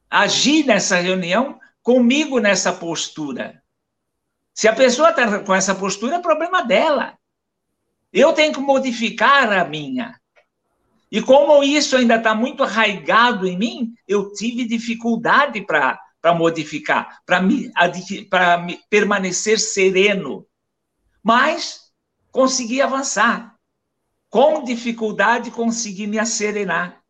[0.10, 3.62] agir nessa reunião comigo nessa postura.
[4.54, 7.18] Se a pessoa está com essa postura, é problema dela.
[8.12, 10.20] Eu tenho que modificar a minha.
[11.12, 16.00] E como isso ainda está muito arraigado em mim, eu tive dificuldade para
[16.34, 20.48] modificar, para permanecer sereno.
[21.22, 21.92] Mas
[22.32, 23.56] consegui avançar.
[24.30, 27.02] Com dificuldade, consegui me acerenar.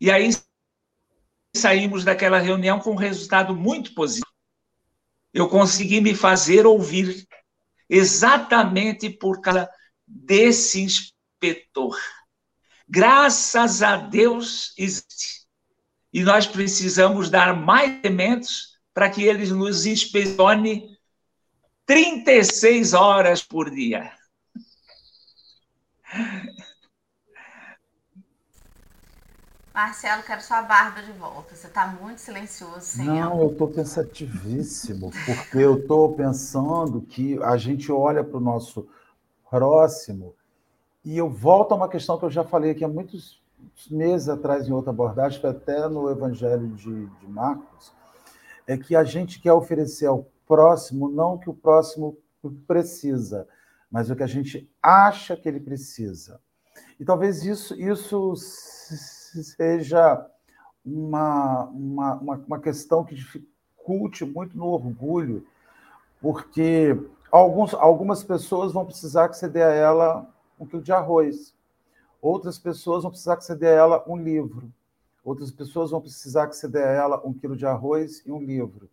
[0.00, 0.30] E aí
[1.56, 4.26] saímos daquela reunião com um resultado muito positivo.
[5.34, 7.26] Eu consegui me fazer ouvir
[7.88, 9.68] exatamente por causa
[10.08, 11.98] desse inspetor.
[12.88, 15.46] Graças a Deus existe.
[16.12, 20.96] E nós precisamos dar mais elementos para que ele nos inspecione
[21.84, 24.10] 36 horas por dia.
[29.74, 31.54] Marcelo, quero sua barba de volta.
[31.54, 33.14] Você está muito silencioso, senhor.
[33.14, 38.88] Não, eu estou pensativíssimo, porque eu estou pensando que a gente olha para o nosso
[39.50, 40.34] próximo
[41.04, 43.42] e eu volto a uma questão que eu já falei aqui há muitos
[43.90, 47.92] meses atrás em outra abordagem, foi até no Evangelho de, de Marcos,
[48.66, 52.18] é que a gente quer oferecer ao próximo não o que o próximo
[52.66, 53.46] precisa,
[53.90, 56.40] mas o que a gente acha que ele precisa.
[57.00, 60.26] E talvez isso, isso seja
[60.84, 62.14] uma, uma,
[62.46, 65.46] uma, questão que dificulte muito no orgulho,
[66.20, 66.96] porque
[67.30, 71.54] alguns, algumas pessoas vão precisar que você dê a ela um quilo de arroz,
[72.20, 74.72] outras pessoas vão precisar que você dê a ela um livro,
[75.24, 78.42] outras pessoas vão precisar que você dê a ela um quilo de arroz e um
[78.42, 78.88] livro,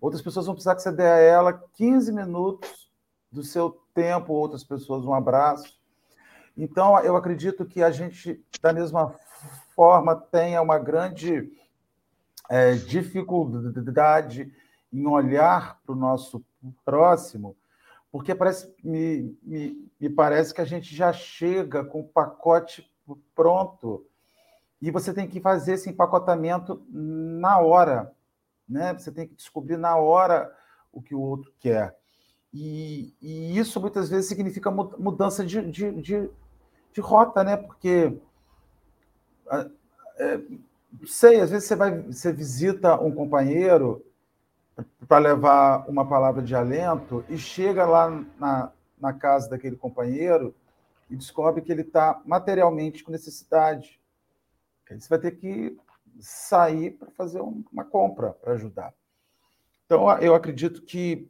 [0.00, 2.90] outras pessoas vão precisar que você dê a ela 15 minutos
[3.30, 5.78] do seu tempo, outras pessoas um abraço.
[6.56, 9.14] Então, eu acredito que a gente, da mesma
[9.74, 11.50] forma, tenha uma grande
[12.48, 14.52] é, dificuldade
[14.92, 16.44] em olhar para o nosso
[16.84, 17.56] próximo,
[18.10, 22.90] porque parece, me, me, me parece que a gente já chega com o pacote
[23.34, 24.04] pronto
[24.82, 28.12] e você tem que fazer esse empacotamento na hora,
[28.68, 28.94] né?
[28.94, 30.50] Você tem que descobrir na hora
[30.92, 31.96] o que o outro quer.
[32.52, 36.30] E, e isso muitas vezes significa mudança de, de, de,
[36.92, 37.56] de rota, né?
[37.56, 38.16] Porque
[40.18, 40.40] é,
[41.06, 44.04] sei, às vezes você vai, você visita um companheiro
[45.06, 50.54] para levar uma palavra de alento e chega lá na, na casa daquele companheiro
[51.08, 54.00] e descobre que ele está materialmente com necessidade.
[54.90, 55.76] Aí você vai ter que
[56.18, 58.92] sair para fazer uma compra para ajudar.
[59.86, 61.28] Então, eu acredito que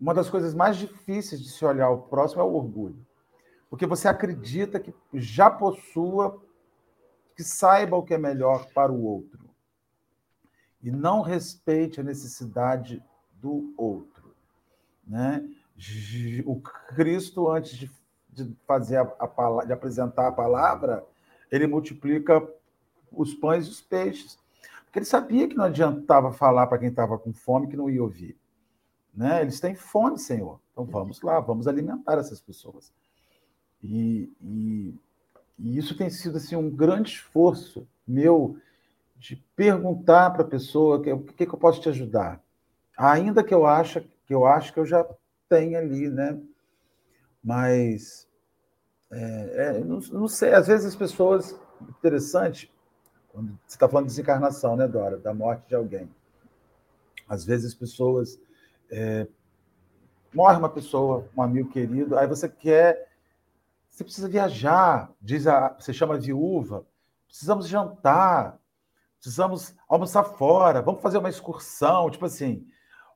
[0.00, 3.06] uma das coisas mais difíceis de se olhar o próximo é o orgulho.
[3.68, 6.42] Porque você acredita que já possua,
[7.36, 9.47] que saiba o que é melhor para o outro.
[10.82, 13.02] E não respeite a necessidade
[13.40, 14.34] do outro.
[15.06, 15.48] Né?
[16.44, 17.90] O Cristo, antes de,
[18.30, 21.04] de fazer a, a, de apresentar a palavra,
[21.50, 22.46] ele multiplica
[23.10, 24.38] os pães e os peixes.
[24.84, 28.02] Porque ele sabia que não adiantava falar para quem estava com fome que não ia
[28.02, 28.36] ouvir.
[29.14, 29.42] Né?
[29.42, 30.60] Eles têm fome, Senhor.
[30.72, 32.92] Então vamos lá, vamos alimentar essas pessoas.
[33.82, 34.94] E, e,
[35.58, 38.56] e isso tem sido assim, um grande esforço meu
[39.18, 42.40] de perguntar para a pessoa que, o que, que eu posso te ajudar.
[42.96, 45.06] Ainda que eu acho que eu acho que eu já
[45.48, 46.38] tenho ali, né?
[47.42, 48.28] Mas
[49.10, 51.58] é, é, não, não, sei, às vezes as pessoas.
[51.80, 52.72] Interessante,
[53.28, 55.16] quando você está falando de desencarnação, né, Dora?
[55.16, 56.10] Da morte de alguém.
[57.28, 58.38] Às vezes as pessoas
[58.90, 59.28] é,
[60.34, 63.08] morre uma pessoa, um amigo querido, aí você quer,
[63.88, 66.84] você precisa viajar, diz a, você chama a viúva,
[67.28, 68.58] precisamos jantar,
[69.20, 72.66] precisamos almoçar fora, vamos fazer uma excursão, tipo assim,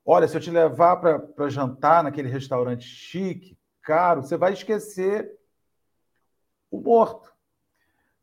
[0.05, 5.37] olha, se eu te levar para jantar naquele restaurante chique, caro, você vai esquecer
[6.69, 7.33] o morto.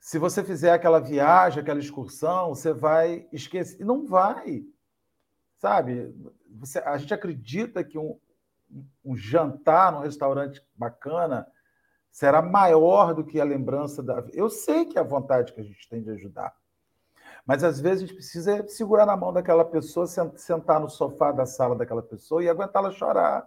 [0.00, 3.80] Se você fizer aquela viagem, aquela excursão, você vai esquecer.
[3.80, 4.64] E não vai.
[5.58, 6.14] Sabe?
[6.58, 8.18] Você, a gente acredita que um,
[9.04, 11.46] um jantar num restaurante bacana
[12.10, 14.24] será maior do que a lembrança da.
[14.32, 16.54] Eu sei que é a vontade que a gente tem de ajudar.
[17.46, 21.46] Mas às vezes a gente precisa segurar na mão daquela pessoa, sentar no sofá da
[21.46, 23.46] sala daquela pessoa e aguentá-la chorar,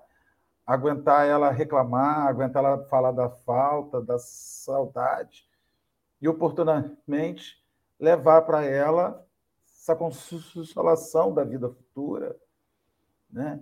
[0.65, 5.45] aguentar ela reclamar, aguentar ela falar da falta, da saudade,
[6.21, 7.61] e oportunamente
[7.99, 9.25] levar para ela
[9.65, 12.35] essa consolação da vida futura,
[13.29, 13.59] né?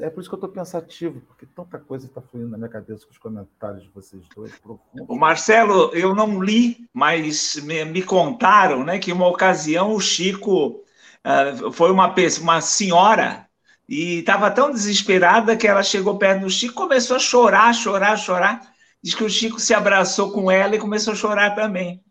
[0.00, 3.04] É por isso que eu estou pensativo, porque tanta coisa está fluindo na minha cabeça
[3.04, 4.52] com os comentários de vocês dois.
[4.58, 5.04] Profundo.
[5.08, 10.82] O Marcelo, eu não li, mas me, me contaram né, que uma ocasião o Chico
[11.24, 13.48] uh, foi uma, uma senhora
[13.88, 18.60] e estava tão desesperada que ela chegou perto do Chico começou a chorar, chorar, chorar.
[19.02, 22.03] Diz que o Chico se abraçou com ela e começou a chorar também.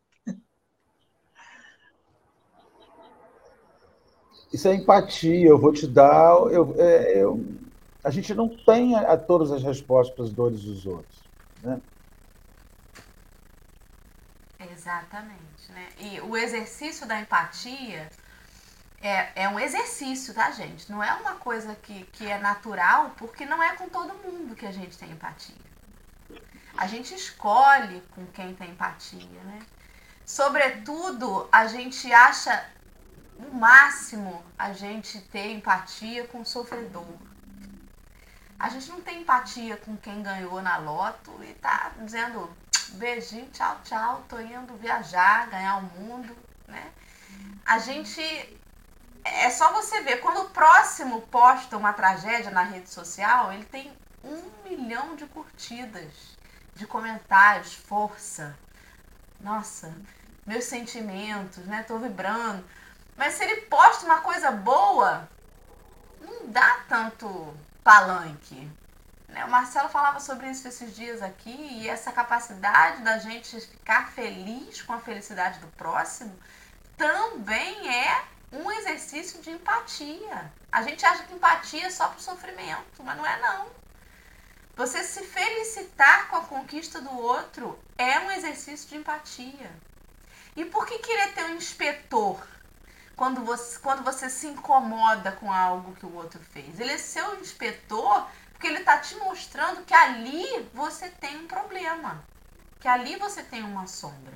[4.53, 5.49] Isso é empatia.
[5.49, 6.35] Eu vou te dar.
[6.51, 7.43] Eu, é, eu,
[8.03, 11.23] a gente não tem a, a todas as respostas para as dores dos outros.
[11.63, 11.81] Né?
[14.71, 15.71] Exatamente.
[15.71, 15.89] Né?
[15.99, 18.09] E o exercício da empatia
[19.01, 20.91] é, é um exercício, tá, gente?
[20.91, 24.65] Não é uma coisa que, que é natural, porque não é com todo mundo que
[24.65, 25.55] a gente tem empatia.
[26.77, 29.59] A gente escolhe com quem tem empatia, né?
[30.25, 32.65] Sobretudo, a gente acha
[33.43, 37.05] no máximo, a gente ter empatia com o sofredor.
[38.57, 42.49] A gente não tem empatia com quem ganhou na loto e tá dizendo,
[42.93, 46.35] beijinho, tchau, tchau, tô indo viajar, ganhar o mundo,
[46.67, 46.91] né?
[47.65, 48.21] A gente
[49.23, 53.91] é só você ver, quando o próximo posta uma tragédia na rede social, ele tem
[54.23, 56.37] um milhão de curtidas,
[56.75, 58.57] de comentários, força.
[59.39, 59.93] Nossa,
[60.45, 61.83] meus sentimentos, né?
[61.83, 62.63] Tô vibrando.
[63.15, 65.29] Mas se ele posta uma coisa boa,
[66.21, 68.69] não dá tanto palanque.
[69.27, 69.43] Né?
[69.45, 74.81] O Marcelo falava sobre isso esses dias aqui, e essa capacidade da gente ficar feliz
[74.81, 76.37] com a felicidade do próximo
[76.97, 80.51] também é um exercício de empatia.
[80.71, 83.67] A gente acha que empatia é só para o sofrimento, mas não é não.
[84.75, 89.71] Você se felicitar com a conquista do outro é um exercício de empatia.
[90.55, 92.39] E por que querer ter um inspetor
[93.15, 96.79] quando você, quando você se incomoda com algo que o outro fez?
[96.79, 102.23] Ele é seu inspetor porque ele está te mostrando que ali você tem um problema,
[102.79, 104.33] que ali você tem uma sombra.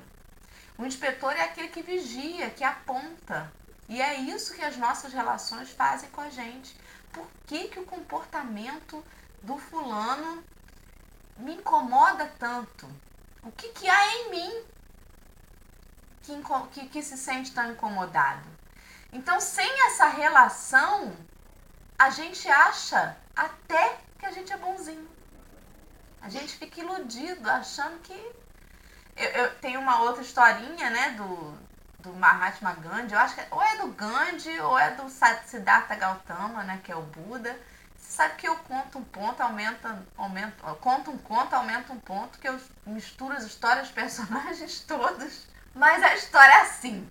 [0.76, 3.50] O inspetor é aquele que vigia, que aponta.
[3.88, 6.76] E é isso que as nossas relações fazem com a gente.
[7.10, 9.02] Por que, que o comportamento
[9.42, 10.44] do fulano
[11.38, 12.86] me incomoda tanto?
[13.42, 14.62] O que, que há em mim
[16.22, 16.34] que,
[16.72, 18.57] que, que se sente tão incomodado?
[19.12, 21.16] Então, sem essa relação,
[21.98, 25.08] a gente acha até que a gente é bonzinho.
[26.20, 28.12] A gente fica iludido, achando que.
[29.16, 31.58] Eu, eu tenho uma outra historinha, né, do,
[31.98, 36.62] do Mahatma Gandhi, eu acho que ou é do Gandhi ou é do Siddhartha Gautama,
[36.62, 37.58] né, que é o Buda.
[37.96, 42.38] Você sabe que eu conto um ponto, aumenta, aumenta, conto um conto, aumenta um ponto,
[42.38, 45.46] que eu misturo as histórias, personagens todos.
[45.74, 47.08] Mas a história é assim.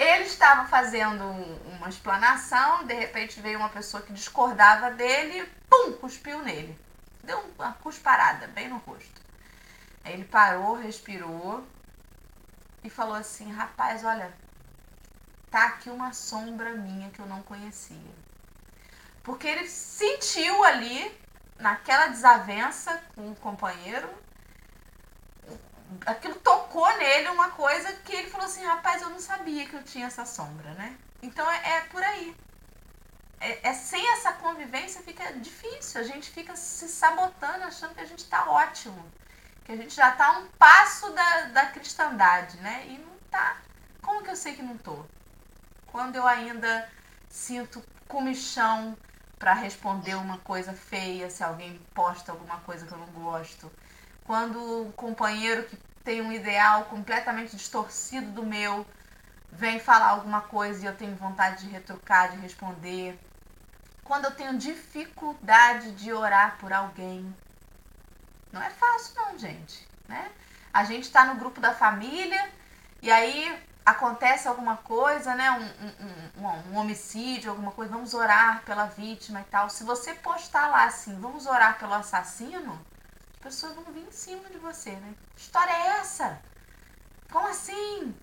[0.00, 1.22] Ele estava fazendo
[1.76, 6.74] uma explanação, de repente veio uma pessoa que discordava dele, pum, cuspiu nele.
[7.22, 9.20] Deu uma cusparada bem no rosto.
[10.02, 11.62] Aí ele parou, respirou,
[12.82, 14.32] e falou assim: Rapaz, olha,
[15.50, 18.14] tá aqui uma sombra minha que eu não conhecia.
[19.22, 21.14] Porque ele sentiu ali,
[21.58, 24.08] naquela desavença com o companheiro,
[26.06, 29.82] aquilo tocou nele uma coisa que ele falou assim: Rapaz, eu não sabia que eu
[29.82, 30.96] tinha essa sombra, né?
[31.22, 32.36] Então é, é por aí.
[33.40, 38.06] É, é, sem essa convivência fica difícil, a gente fica se sabotando achando que a
[38.06, 39.10] gente está ótimo
[39.70, 42.84] que a gente já está um passo da, da cristandade, né?
[42.88, 43.58] E não tá.
[44.02, 45.04] Como que eu sei que não tô?
[45.86, 46.88] Quando eu ainda
[47.28, 48.96] sinto comichão
[49.38, 53.70] para responder uma coisa feia, se alguém posta alguma coisa que eu não gosto.
[54.30, 58.86] Quando o companheiro que tem um ideal completamente distorcido do meu
[59.50, 63.18] vem falar alguma coisa e eu tenho vontade de retrucar, de responder.
[64.04, 67.34] Quando eu tenho dificuldade de orar por alguém,
[68.52, 70.30] não é fácil não, gente, né?
[70.72, 72.52] A gente está no grupo da família
[73.02, 75.50] e aí acontece alguma coisa, né?
[75.50, 79.68] Um, um, um, um, homicídio, alguma coisa, vamos orar pela vítima e tal.
[79.68, 82.89] Se você postar lá assim, vamos orar pelo assassino, as
[83.40, 85.14] pessoas vão vir em cima de você, né?
[85.36, 86.40] História é essa?
[87.30, 88.14] Como assim?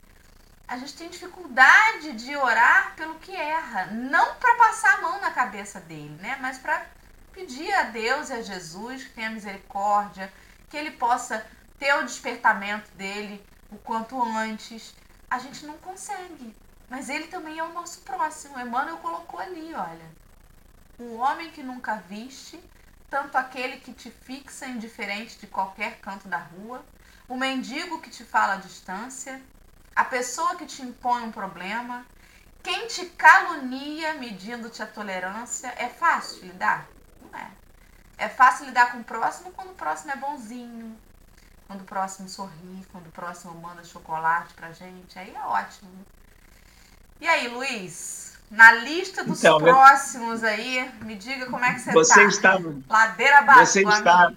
[0.67, 5.31] A gente tem dificuldade de orar pelo que erra, não para passar a mão na
[5.31, 6.37] cabeça dele, né?
[6.41, 6.85] Mas para
[7.31, 10.31] pedir a Deus e a Jesus que tenha misericórdia,
[10.69, 11.45] que ele possa
[11.79, 14.93] ter o despertamento dele o quanto antes.
[15.29, 16.55] A gente não consegue.
[16.89, 18.59] Mas ele também é o nosso próximo.
[18.59, 20.05] Emmanuel colocou ali, olha.
[20.97, 22.59] O homem que nunca viste,
[23.09, 26.83] tanto aquele que te fixa indiferente de qualquer canto da rua,
[27.27, 29.41] o mendigo que te fala à distância,
[29.95, 32.05] a pessoa que te impõe um problema,
[32.63, 36.87] quem te calunia medindo-te a tolerância, é fácil lidar?
[37.33, 38.25] é.
[38.25, 40.99] É fácil lidar com o próximo quando o próximo é bonzinho,
[41.67, 45.17] quando o próximo sorri, quando o próximo manda chocolate pra gente.
[45.19, 46.05] Aí é ótimo.
[47.19, 48.26] E aí, Luiz?
[48.49, 52.27] Na lista dos então, próximos aí, me diga como é que você, você tá.
[52.27, 53.65] Estava, Ladeira abaixo.
[53.65, 54.33] Você está,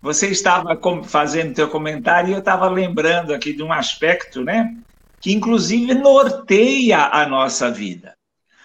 [0.00, 4.74] você estava fazendo teu comentário e eu estava lembrando aqui de um aspecto, né?
[5.20, 8.16] Que inclusive norteia a nossa vida.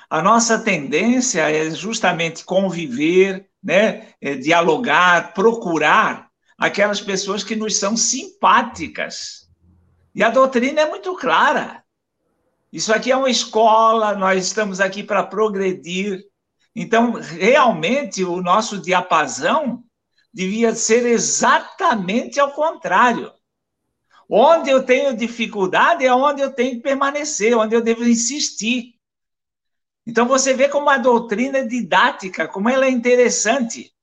[0.10, 6.28] A nossa tendência é justamente conviver, né, é dialogar, procurar
[6.58, 9.50] aquelas pessoas que nos são simpáticas.
[10.14, 11.81] E a doutrina é muito clara.
[12.72, 16.24] Isso aqui é uma escola, nós estamos aqui para progredir.
[16.76, 19.84] Então, realmente, o nosso diapasão
[20.34, 23.32] devia ser exatamente ao contrário.
[24.30, 28.96] Onde eu tenho dificuldade é onde eu tenho que permanecer, onde eu devo insistir.
[30.08, 33.94] Então você vê como a doutrina é didática, como ela é interessante.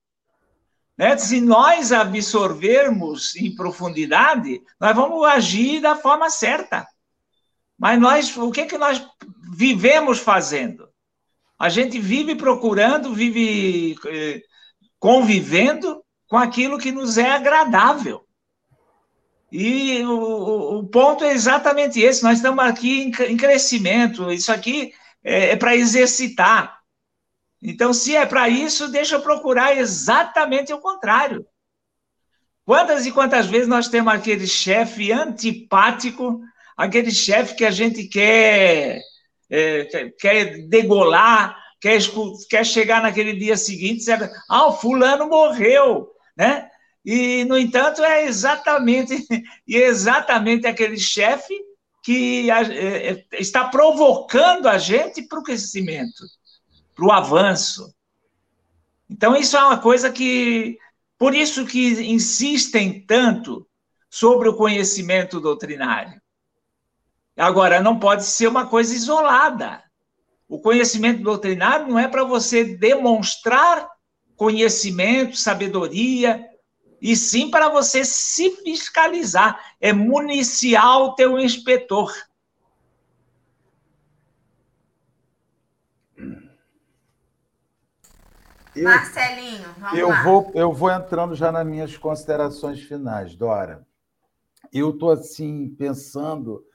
[0.95, 1.17] Né?
[1.17, 6.87] Se nós absorvermos em profundidade, nós vamos agir da forma certa.
[7.79, 9.01] Mas nós, o que, que nós
[9.55, 10.89] vivemos fazendo?
[11.57, 14.41] A gente vive procurando, vive eh,
[14.99, 18.25] convivendo com aquilo que nos é agradável.
[19.51, 24.93] E o, o, ponto é exatamente esse: nós estamos aqui em, em crescimento, isso aqui
[25.23, 26.79] é, é para exercitar.
[27.61, 31.45] Então, se é para isso, deixa eu procurar exatamente o contrário.
[32.63, 36.39] Quantas e quantas vezes nós temos aquele chefe antipático,
[36.79, 39.01] aquele chefe que a gente quer,
[39.49, 41.99] é, quer degolar, quer,
[42.49, 46.69] quer chegar naquele dia seguinte dizer, ah, o fulano morreu, né?
[47.03, 49.13] E, no entanto, é exatamente,
[49.67, 51.53] e é exatamente aquele chefe
[52.01, 56.23] que é, é, está provocando a gente para o crescimento,
[56.95, 57.93] para o avanço.
[59.09, 60.77] Então, isso é uma coisa que.
[61.17, 63.67] Por isso que insistem tanto
[64.09, 66.21] sobre o conhecimento doutrinário.
[67.39, 69.81] Agora, não pode ser uma coisa isolada.
[70.45, 73.89] O conhecimento doutrinário não é para você demonstrar
[74.35, 76.45] conhecimento, sabedoria,
[77.01, 82.13] e sim para você se fiscalizar, é municiar o teu inspetor.
[88.75, 90.23] Eu, Marcelinho, vamos eu lá.
[90.23, 93.85] Vou, eu vou entrando já nas minhas considerações finais, Dora.
[94.73, 96.65] Eu estou assim pensando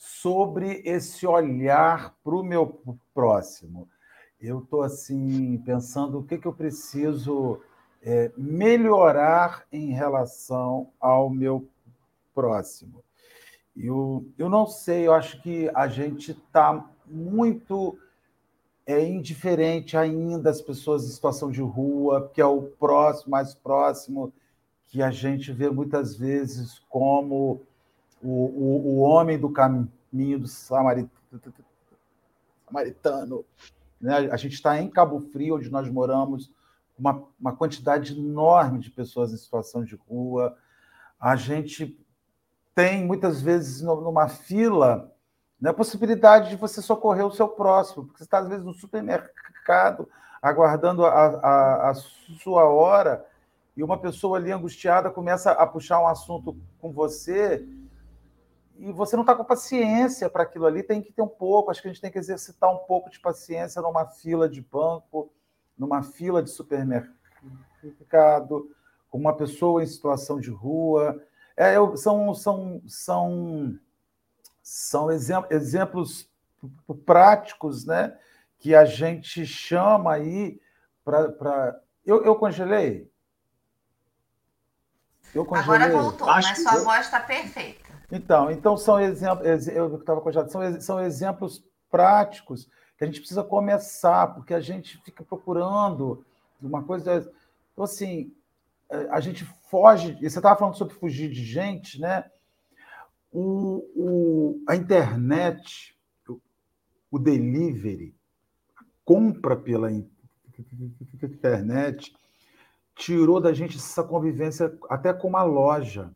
[0.00, 2.80] sobre esse olhar para o meu
[3.12, 3.86] próximo.
[4.40, 7.60] Eu estou assim pensando o que, que eu preciso
[8.00, 11.68] é, melhorar em relação ao meu
[12.34, 13.04] próximo.
[13.76, 17.98] Eu, eu não sei, eu acho que a gente está muito
[18.86, 24.32] é, indiferente ainda às pessoas em situação de rua, que é o próximo, mais próximo,
[24.86, 27.60] que a gente vê muitas vezes como
[28.22, 31.10] o, o, o homem do caminho do samaritano.
[34.00, 34.28] Né?
[34.30, 36.50] A gente está em Cabo Frio, onde nós moramos,
[36.98, 40.56] uma, uma quantidade enorme de pessoas em situação de rua.
[41.18, 41.98] A gente
[42.74, 45.12] tem, muitas vezes, numa fila,
[45.60, 48.72] né, a possibilidade de você socorrer o seu próximo, porque você está, às vezes, no
[48.72, 50.08] supermercado,
[50.40, 53.26] aguardando a, a, a sua hora,
[53.76, 57.66] e uma pessoa ali angustiada começa a puxar um assunto com você
[58.80, 61.82] e você não está com paciência para aquilo ali, tem que ter um pouco, acho
[61.82, 65.30] que a gente tem que exercitar um pouco de paciência numa fila de banco,
[65.76, 67.14] numa fila de supermercado,
[69.10, 71.22] com uma pessoa em situação de rua.
[71.54, 73.78] É, são, são, são,
[74.62, 76.26] são exemplos
[77.04, 78.16] práticos né,
[78.58, 80.58] que a gente chama aí
[81.04, 81.78] para.
[82.06, 83.12] Eu, eu congelei?
[85.34, 85.86] Eu congelei.
[85.86, 86.84] Agora voltou, Acho mas sua eu...
[86.84, 87.89] voz está perfeita.
[88.10, 89.68] Então, então são exemplos.
[89.68, 95.00] Eu estava congelado, são, são exemplos práticos que a gente precisa começar, porque a gente
[95.02, 96.24] fica procurando
[96.60, 97.32] uma coisa.
[97.72, 98.32] Então, assim,
[99.10, 100.18] a gente foge.
[100.20, 102.30] E você estava falando sobre fugir de gente, né?
[103.32, 105.96] O, o, a internet,
[106.28, 106.40] o,
[107.10, 108.12] o delivery,
[108.76, 109.90] a compra pela
[111.22, 112.14] internet,
[112.96, 116.10] tirou da gente essa convivência até com uma loja.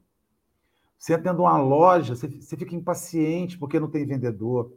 [1.05, 4.73] Você tendo uma loja, você, você fica impaciente porque não tem vendedor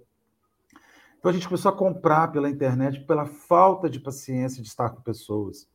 [1.19, 5.01] então a gente começou a comprar pela internet pela falta de paciência de estar com
[5.01, 5.67] pessoas,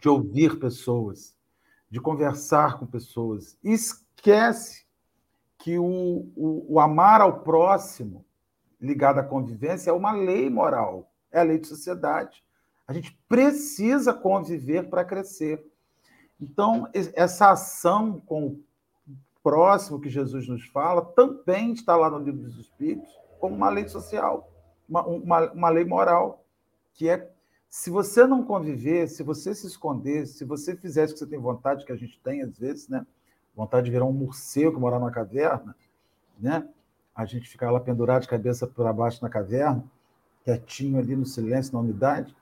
[0.00, 1.36] de ouvir pessoas,
[1.90, 3.56] de conversar com pessoas.
[3.62, 4.86] E esquece
[5.58, 8.24] que o, o, o amar ao próximo,
[8.80, 12.42] ligado à convivência, é uma lei moral, é a lei de sociedade.
[12.84, 15.64] A gente precisa conviver para crescer.
[16.40, 18.64] Então, essa ação com o
[19.42, 23.88] próximo que Jesus nos fala também está lá no livro dos Espíritos como uma lei
[23.88, 24.48] social,
[24.88, 26.44] uma, uma, uma lei moral,
[26.94, 27.28] que é
[27.68, 31.38] se você não conviver, se você se esconder, se você fizer o que você tem
[31.38, 33.06] vontade, que a gente tem às vezes, né?
[33.56, 35.74] Vontade de virar um morcego, morar numa caverna,
[36.38, 36.68] né?
[37.14, 39.82] A gente ficar lá pendurado de cabeça para baixo na caverna,
[40.44, 42.36] quietinho ali no silêncio, na umidade.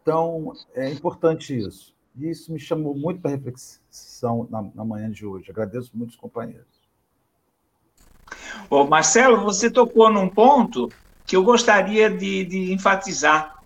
[0.00, 1.95] Então, é importante isso.
[2.18, 5.50] E isso me chamou muito para reflexão na, na manhã de hoje.
[5.50, 6.64] Agradeço muito os companheiros.
[8.70, 10.90] Ô, Marcelo, você tocou num ponto
[11.26, 13.56] que eu gostaria de, de enfatizar.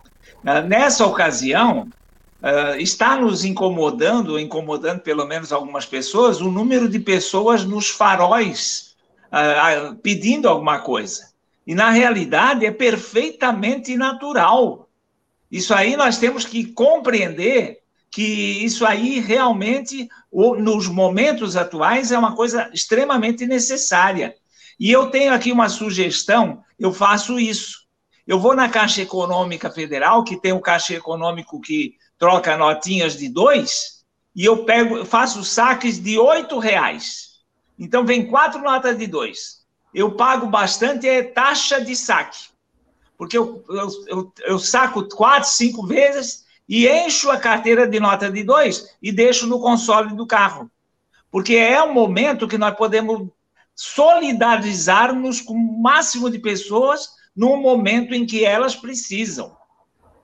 [0.42, 1.88] Uh, nessa ocasião,
[2.42, 8.96] uh, está nos incomodando, incomodando pelo menos algumas pessoas, o número de pessoas nos faróis
[9.26, 11.30] uh, pedindo alguma coisa.
[11.66, 14.88] E, na realidade, é perfeitamente natural.
[15.50, 17.79] Isso aí nós temos que compreender
[18.10, 24.34] que isso aí realmente, nos momentos atuais, é uma coisa extremamente necessária.
[24.78, 27.80] E eu tenho aqui uma sugestão, eu faço isso.
[28.26, 33.28] Eu vou na Caixa Econômica Federal, que tem o Caixa Econômico que troca notinhas de
[33.28, 34.04] dois,
[34.34, 37.30] e eu pego, faço saques de oito reais.
[37.78, 39.60] Então, vem quatro notas de dois.
[39.92, 42.50] Eu pago bastante é taxa de saque.
[43.16, 48.30] Porque eu, eu, eu, eu saco quatro, cinco vezes e encho a carteira de nota
[48.30, 50.70] de dois e deixo no console do carro.
[51.28, 53.28] Porque é um momento que nós podemos
[53.74, 59.56] solidarizar-nos com o máximo de pessoas no momento em que elas precisam.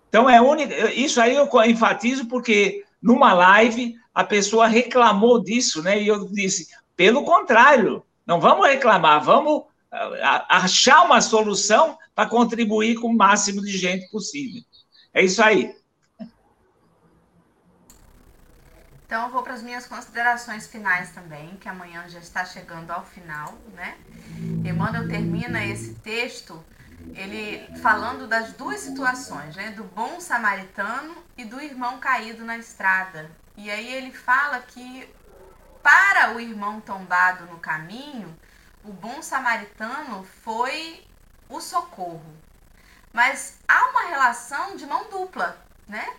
[0.09, 6.01] Então, é única, isso aí eu enfatizo porque numa live a pessoa reclamou disso, né?
[6.01, 12.95] E eu disse, pelo contrário, não vamos reclamar, vamos ah, achar uma solução para contribuir
[13.01, 14.63] com o máximo de gente possível.
[15.13, 15.75] É isso aí.
[19.07, 23.05] Então, eu vou para as minhas considerações finais também, que amanhã já está chegando ao
[23.05, 23.97] final, né?
[24.65, 26.63] Emmanuel termina esse texto
[27.15, 29.71] ele falando das duas situações, né?
[29.71, 33.31] Do bom samaritano e do irmão caído na estrada.
[33.57, 35.09] E aí ele fala que
[35.83, 38.37] para o irmão tombado no caminho,
[38.83, 41.07] o bom samaritano foi
[41.49, 42.37] o socorro.
[43.13, 46.17] Mas há uma relação de mão dupla, né?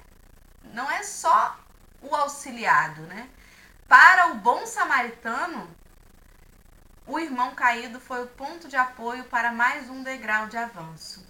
[0.73, 1.57] Não é só
[2.01, 3.29] o auxiliado, né?
[3.87, 5.69] Para o bom samaritano,
[7.05, 11.25] o irmão caído foi o ponto de apoio para mais um degrau de avanço.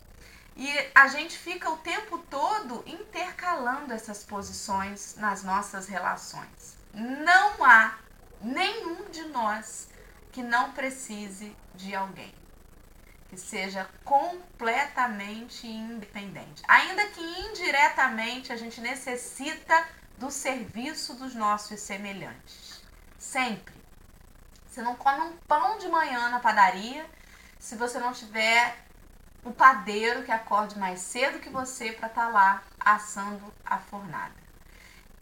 [0.56, 6.76] E a gente fica o tempo todo intercalando essas posições nas nossas relações.
[6.92, 7.96] Não há
[8.42, 9.88] nenhum de nós
[10.32, 12.34] que não precise de alguém
[13.30, 16.64] que seja completamente independente.
[16.68, 19.86] Ainda que indiretamente a gente necessita
[20.18, 22.82] do serviço dos nossos semelhantes.
[23.18, 23.76] Sempre.
[24.68, 27.06] Você não come um pão de manhã na padaria
[27.60, 28.78] se você não tiver
[29.44, 34.36] o padeiro que acorde mais cedo que você para estar tá lá assando a fornada.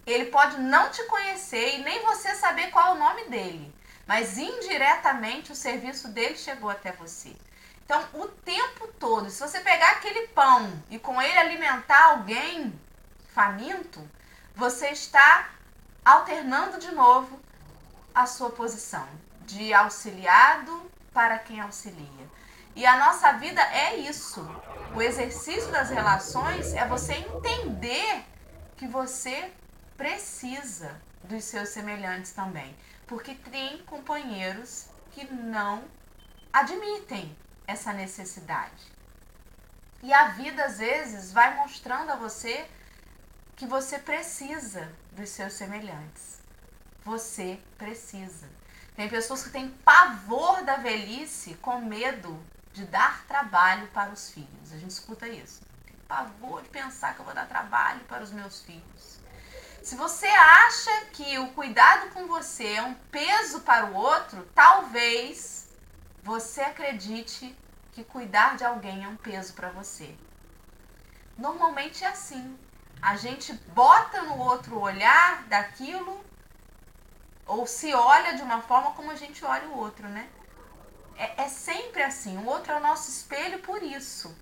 [0.06, 3.74] Ele pode não te conhecer e nem você saber qual é o nome dele,
[4.06, 7.36] mas indiretamente o serviço dele chegou até você.
[7.84, 12.80] Então, o tempo todo, se você pegar aquele pão e com ele alimentar alguém
[13.34, 14.08] faminto,
[14.56, 15.50] você está
[16.04, 17.40] alternando de novo
[18.14, 19.08] a sua posição
[19.42, 22.30] de auxiliado para quem auxilia.
[22.76, 24.42] E a nossa vida é isso.
[24.94, 28.24] O exercício das relações é você entender
[28.78, 29.52] que você
[29.98, 32.76] precisa dos seus semelhantes também.
[33.08, 35.84] Porque tem companheiros que não
[36.52, 37.36] admitem
[37.68, 38.92] essa necessidade.
[40.02, 42.66] E a vida, às vezes, vai mostrando a você
[43.56, 46.40] que você precisa dos seus semelhantes.
[47.04, 48.50] Você precisa.
[48.96, 52.42] Tem pessoas que têm pavor da velhice com medo
[52.74, 54.74] de dar trabalho para os filhos.
[54.74, 55.62] A gente escuta isso.
[55.86, 59.20] Tem pavor de pensar que eu vou dar trabalho para os meus filhos.
[59.82, 65.68] Se você acha que o cuidado com você é um peso para o outro, talvez
[66.24, 67.56] você acredite
[67.94, 70.14] que cuidar de alguém é um peso para você.
[71.38, 72.58] Normalmente é assim.
[73.06, 76.26] A gente bota no outro olhar daquilo
[77.46, 80.28] ou se olha de uma forma como a gente olha o outro, né?
[81.16, 82.36] É, é sempre assim.
[82.40, 84.36] O outro é o nosso espelho por isso.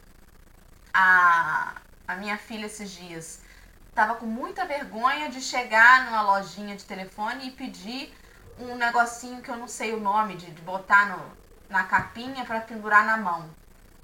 [0.94, 1.74] A,
[2.08, 3.42] a minha filha esses dias
[3.90, 8.16] estava com muita vergonha de chegar numa lojinha de telefone e pedir
[8.58, 11.38] um negocinho que eu não sei o nome, de, de botar no,
[11.68, 13.50] na capinha para pendurar na mão.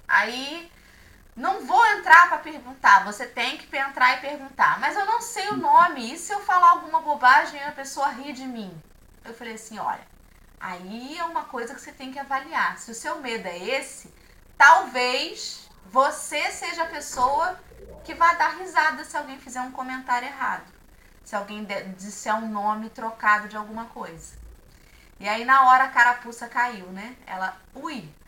[0.06, 0.70] Aí
[1.40, 5.48] não vou entrar para perguntar, você tem que entrar e perguntar, mas eu não sei
[5.48, 6.12] o nome.
[6.12, 8.70] E se eu falar alguma bobagem a pessoa ri de mim?
[9.24, 10.06] Eu falei assim: olha,
[10.60, 12.78] aí é uma coisa que você tem que avaliar.
[12.78, 14.12] Se o seu medo é esse,
[14.58, 17.58] talvez você seja a pessoa
[18.04, 20.70] que vai dar risada se alguém fizer um comentário errado.
[21.24, 21.66] Se alguém
[21.96, 24.36] disser um nome trocado de alguma coisa.
[25.18, 27.16] E aí na hora a carapuça caiu, né?
[27.26, 28.19] Ela, ui.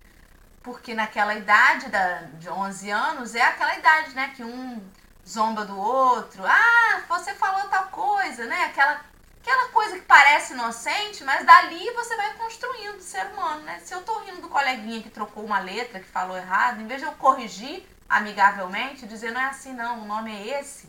[0.62, 4.32] Porque naquela idade da, de 11 anos, é aquela idade, né?
[4.36, 4.80] Que um
[5.26, 6.44] zomba do outro.
[6.46, 8.64] Ah, você falou tal coisa, né?
[8.66, 9.00] Aquela
[9.42, 13.80] Aquela coisa que parece inocente, mas dali você vai construindo o ser humano, né?
[13.84, 17.00] Se eu tô rindo do coleguinha que trocou uma letra, que falou errado, em vez
[17.00, 20.88] de eu corrigir amigavelmente, dizer não é assim não, o nome é esse.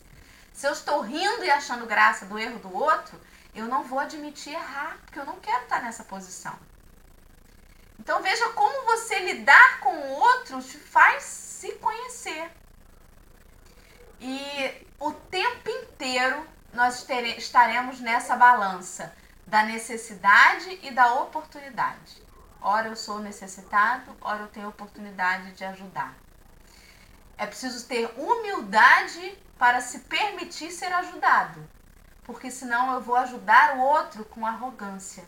[0.53, 3.19] Se eu estou rindo e achando graça do erro do outro,
[3.55, 6.55] eu não vou admitir errar, porque eu não quero estar nessa posição.
[8.03, 12.51] Então veja como você lidar com o outro te faz se conhecer.
[14.19, 19.15] E o tempo inteiro nós estaremos nessa balança
[19.47, 22.21] da necessidade e da oportunidade.
[22.61, 26.13] Ora eu sou necessitado, ora eu tenho oportunidade de ajudar.
[27.37, 31.65] É preciso ter humildade para se permitir ser ajudado,
[32.25, 35.23] porque senão eu vou ajudar o outro com arrogância.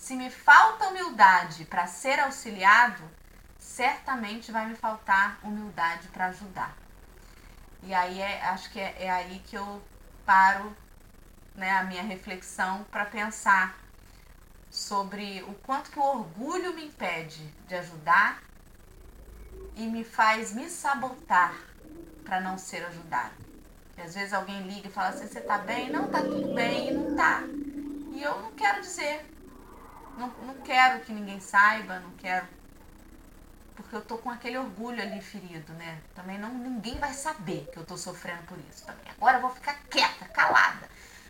[0.00, 3.02] Se me falta humildade para ser auxiliado,
[3.58, 6.74] certamente vai me faltar humildade para ajudar.
[7.82, 9.82] E aí é, acho que é, é aí que eu
[10.24, 10.74] paro
[11.54, 13.78] né, a minha reflexão para pensar
[14.70, 18.42] sobre o quanto que o orgulho me impede de ajudar
[19.76, 21.54] e me faz me sabotar
[22.24, 23.34] para não ser ajudado.
[23.98, 25.90] E às vezes alguém liga e fala assim, você tá bem?
[25.90, 27.42] Não, tá tudo bem, e não tá.
[28.14, 29.39] E eu não quero dizer.
[30.20, 32.46] Não, não quero que ninguém saiba, não quero.
[33.74, 35.98] Porque eu tô com aquele orgulho ali ferido, né?
[36.14, 39.10] Também não ninguém vai saber que eu tô sofrendo por isso também.
[39.16, 40.86] Agora eu vou ficar quieta, calada,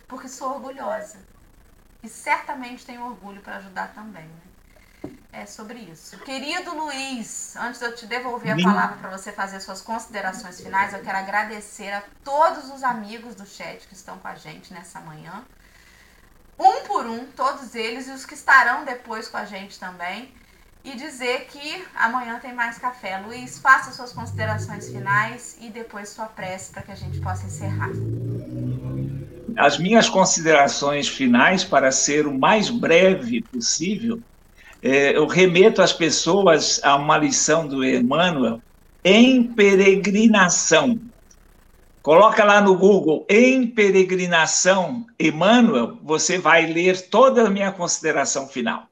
[0.08, 1.18] porque sou orgulhosa.
[2.02, 5.12] E certamente tenho orgulho para ajudar também, né?
[5.32, 6.18] É sobre isso.
[6.18, 10.92] Querido Luiz, antes de eu te devolver a palavra para você fazer suas considerações finais,
[10.92, 14.98] eu quero agradecer a todos os amigos do chat que estão com a gente nessa
[14.98, 15.44] manhã.
[16.60, 20.32] Um por um, todos eles e os que estarão depois com a gente também.
[20.84, 23.18] E dizer que amanhã tem mais café.
[23.18, 27.90] Luiz, faça suas considerações finais e depois sua prece para que a gente possa encerrar
[29.56, 34.20] as minhas considerações finais, para ser o mais breve possível,
[34.82, 38.60] é, eu remeto as pessoas a uma lição do Emmanuel,
[39.04, 40.98] em peregrinação.
[42.02, 48.86] Coloca lá no Google, em peregrinação, Emmanuel, você vai ler toda a minha consideração final.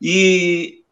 [0.00, 0.84] E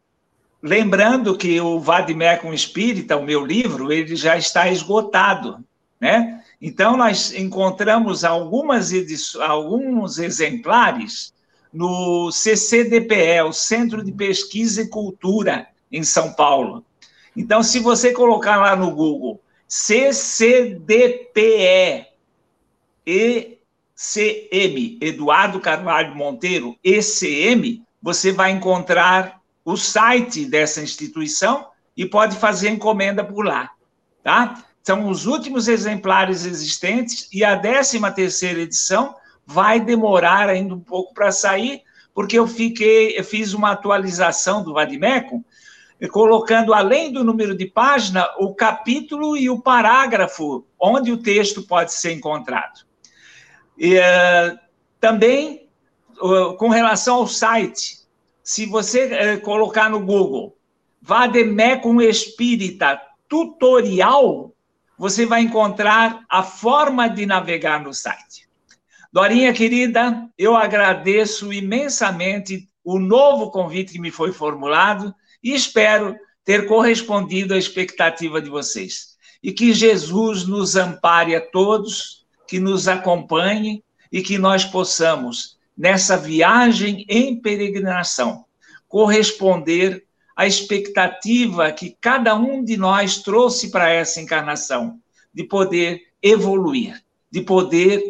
[0.61, 5.63] lembrando que o Vadimecum Espírita, o meu livro, ele já está esgotado,
[6.01, 6.43] né?
[6.61, 8.91] Então, nós encontramos algumas
[9.39, 11.33] alguns exemplares
[11.71, 16.83] no CCDPE, o Centro de Pesquisa e Cultura, em São Paulo.
[17.35, 21.37] Então, se você colocar lá no Google CCDPE
[23.07, 32.69] ECM, Eduardo Carvalho Monteiro, ECM, você vai encontrar o site dessa instituição e pode fazer
[32.69, 33.71] encomenda por lá,
[34.23, 34.63] tá?
[34.83, 39.15] São os últimos exemplares existentes e a 13 terceira edição
[39.45, 41.81] vai demorar ainda um pouco para sair,
[42.13, 45.43] porque eu fiquei, eu fiz uma atualização do Vadimeco,
[46.05, 51.91] colocando além do número de página o capítulo e o parágrafo onde o texto pode
[51.93, 52.85] ser encontrado.
[53.75, 54.59] E, uh,
[54.99, 55.67] também
[56.21, 57.99] uh, com relação ao site,
[58.43, 60.55] se você uh, colocar no Google
[61.01, 64.53] Vademecum Espírita Tutorial,
[64.97, 68.47] você vai encontrar a forma de navegar no site.
[69.11, 75.13] Dorinha querida, eu agradeço imensamente o novo convite que me foi formulado
[75.47, 79.15] e espero ter correspondido à expectativa de vocês.
[79.41, 83.81] E que Jesus nos ampare a todos, que nos acompanhe
[84.11, 88.43] e que nós possamos, nessa viagem em peregrinação,
[88.89, 94.99] corresponder a expectativa que cada um de nós trouxe para essa encarnação,
[95.33, 98.03] de poder evoluir, de poder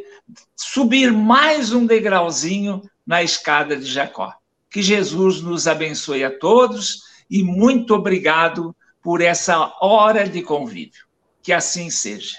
[0.56, 4.34] subir mais um degrauzinho na escada de Jacó.
[4.72, 11.06] Que Jesus nos abençoe a todos e muito obrigado por essa hora de convívio.
[11.42, 12.38] Que assim seja.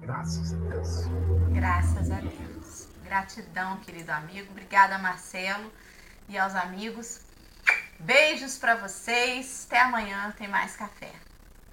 [0.00, 0.88] Graças a Deus.
[1.52, 2.88] Graças a Deus.
[3.04, 4.50] Gratidão, querido amigo.
[4.50, 5.70] Obrigada, Marcelo,
[6.28, 7.20] e aos amigos.
[7.98, 9.66] Beijos para vocês.
[9.66, 11.12] Até amanhã, tem mais café.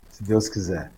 [0.10, 0.92] Se Deus quiser.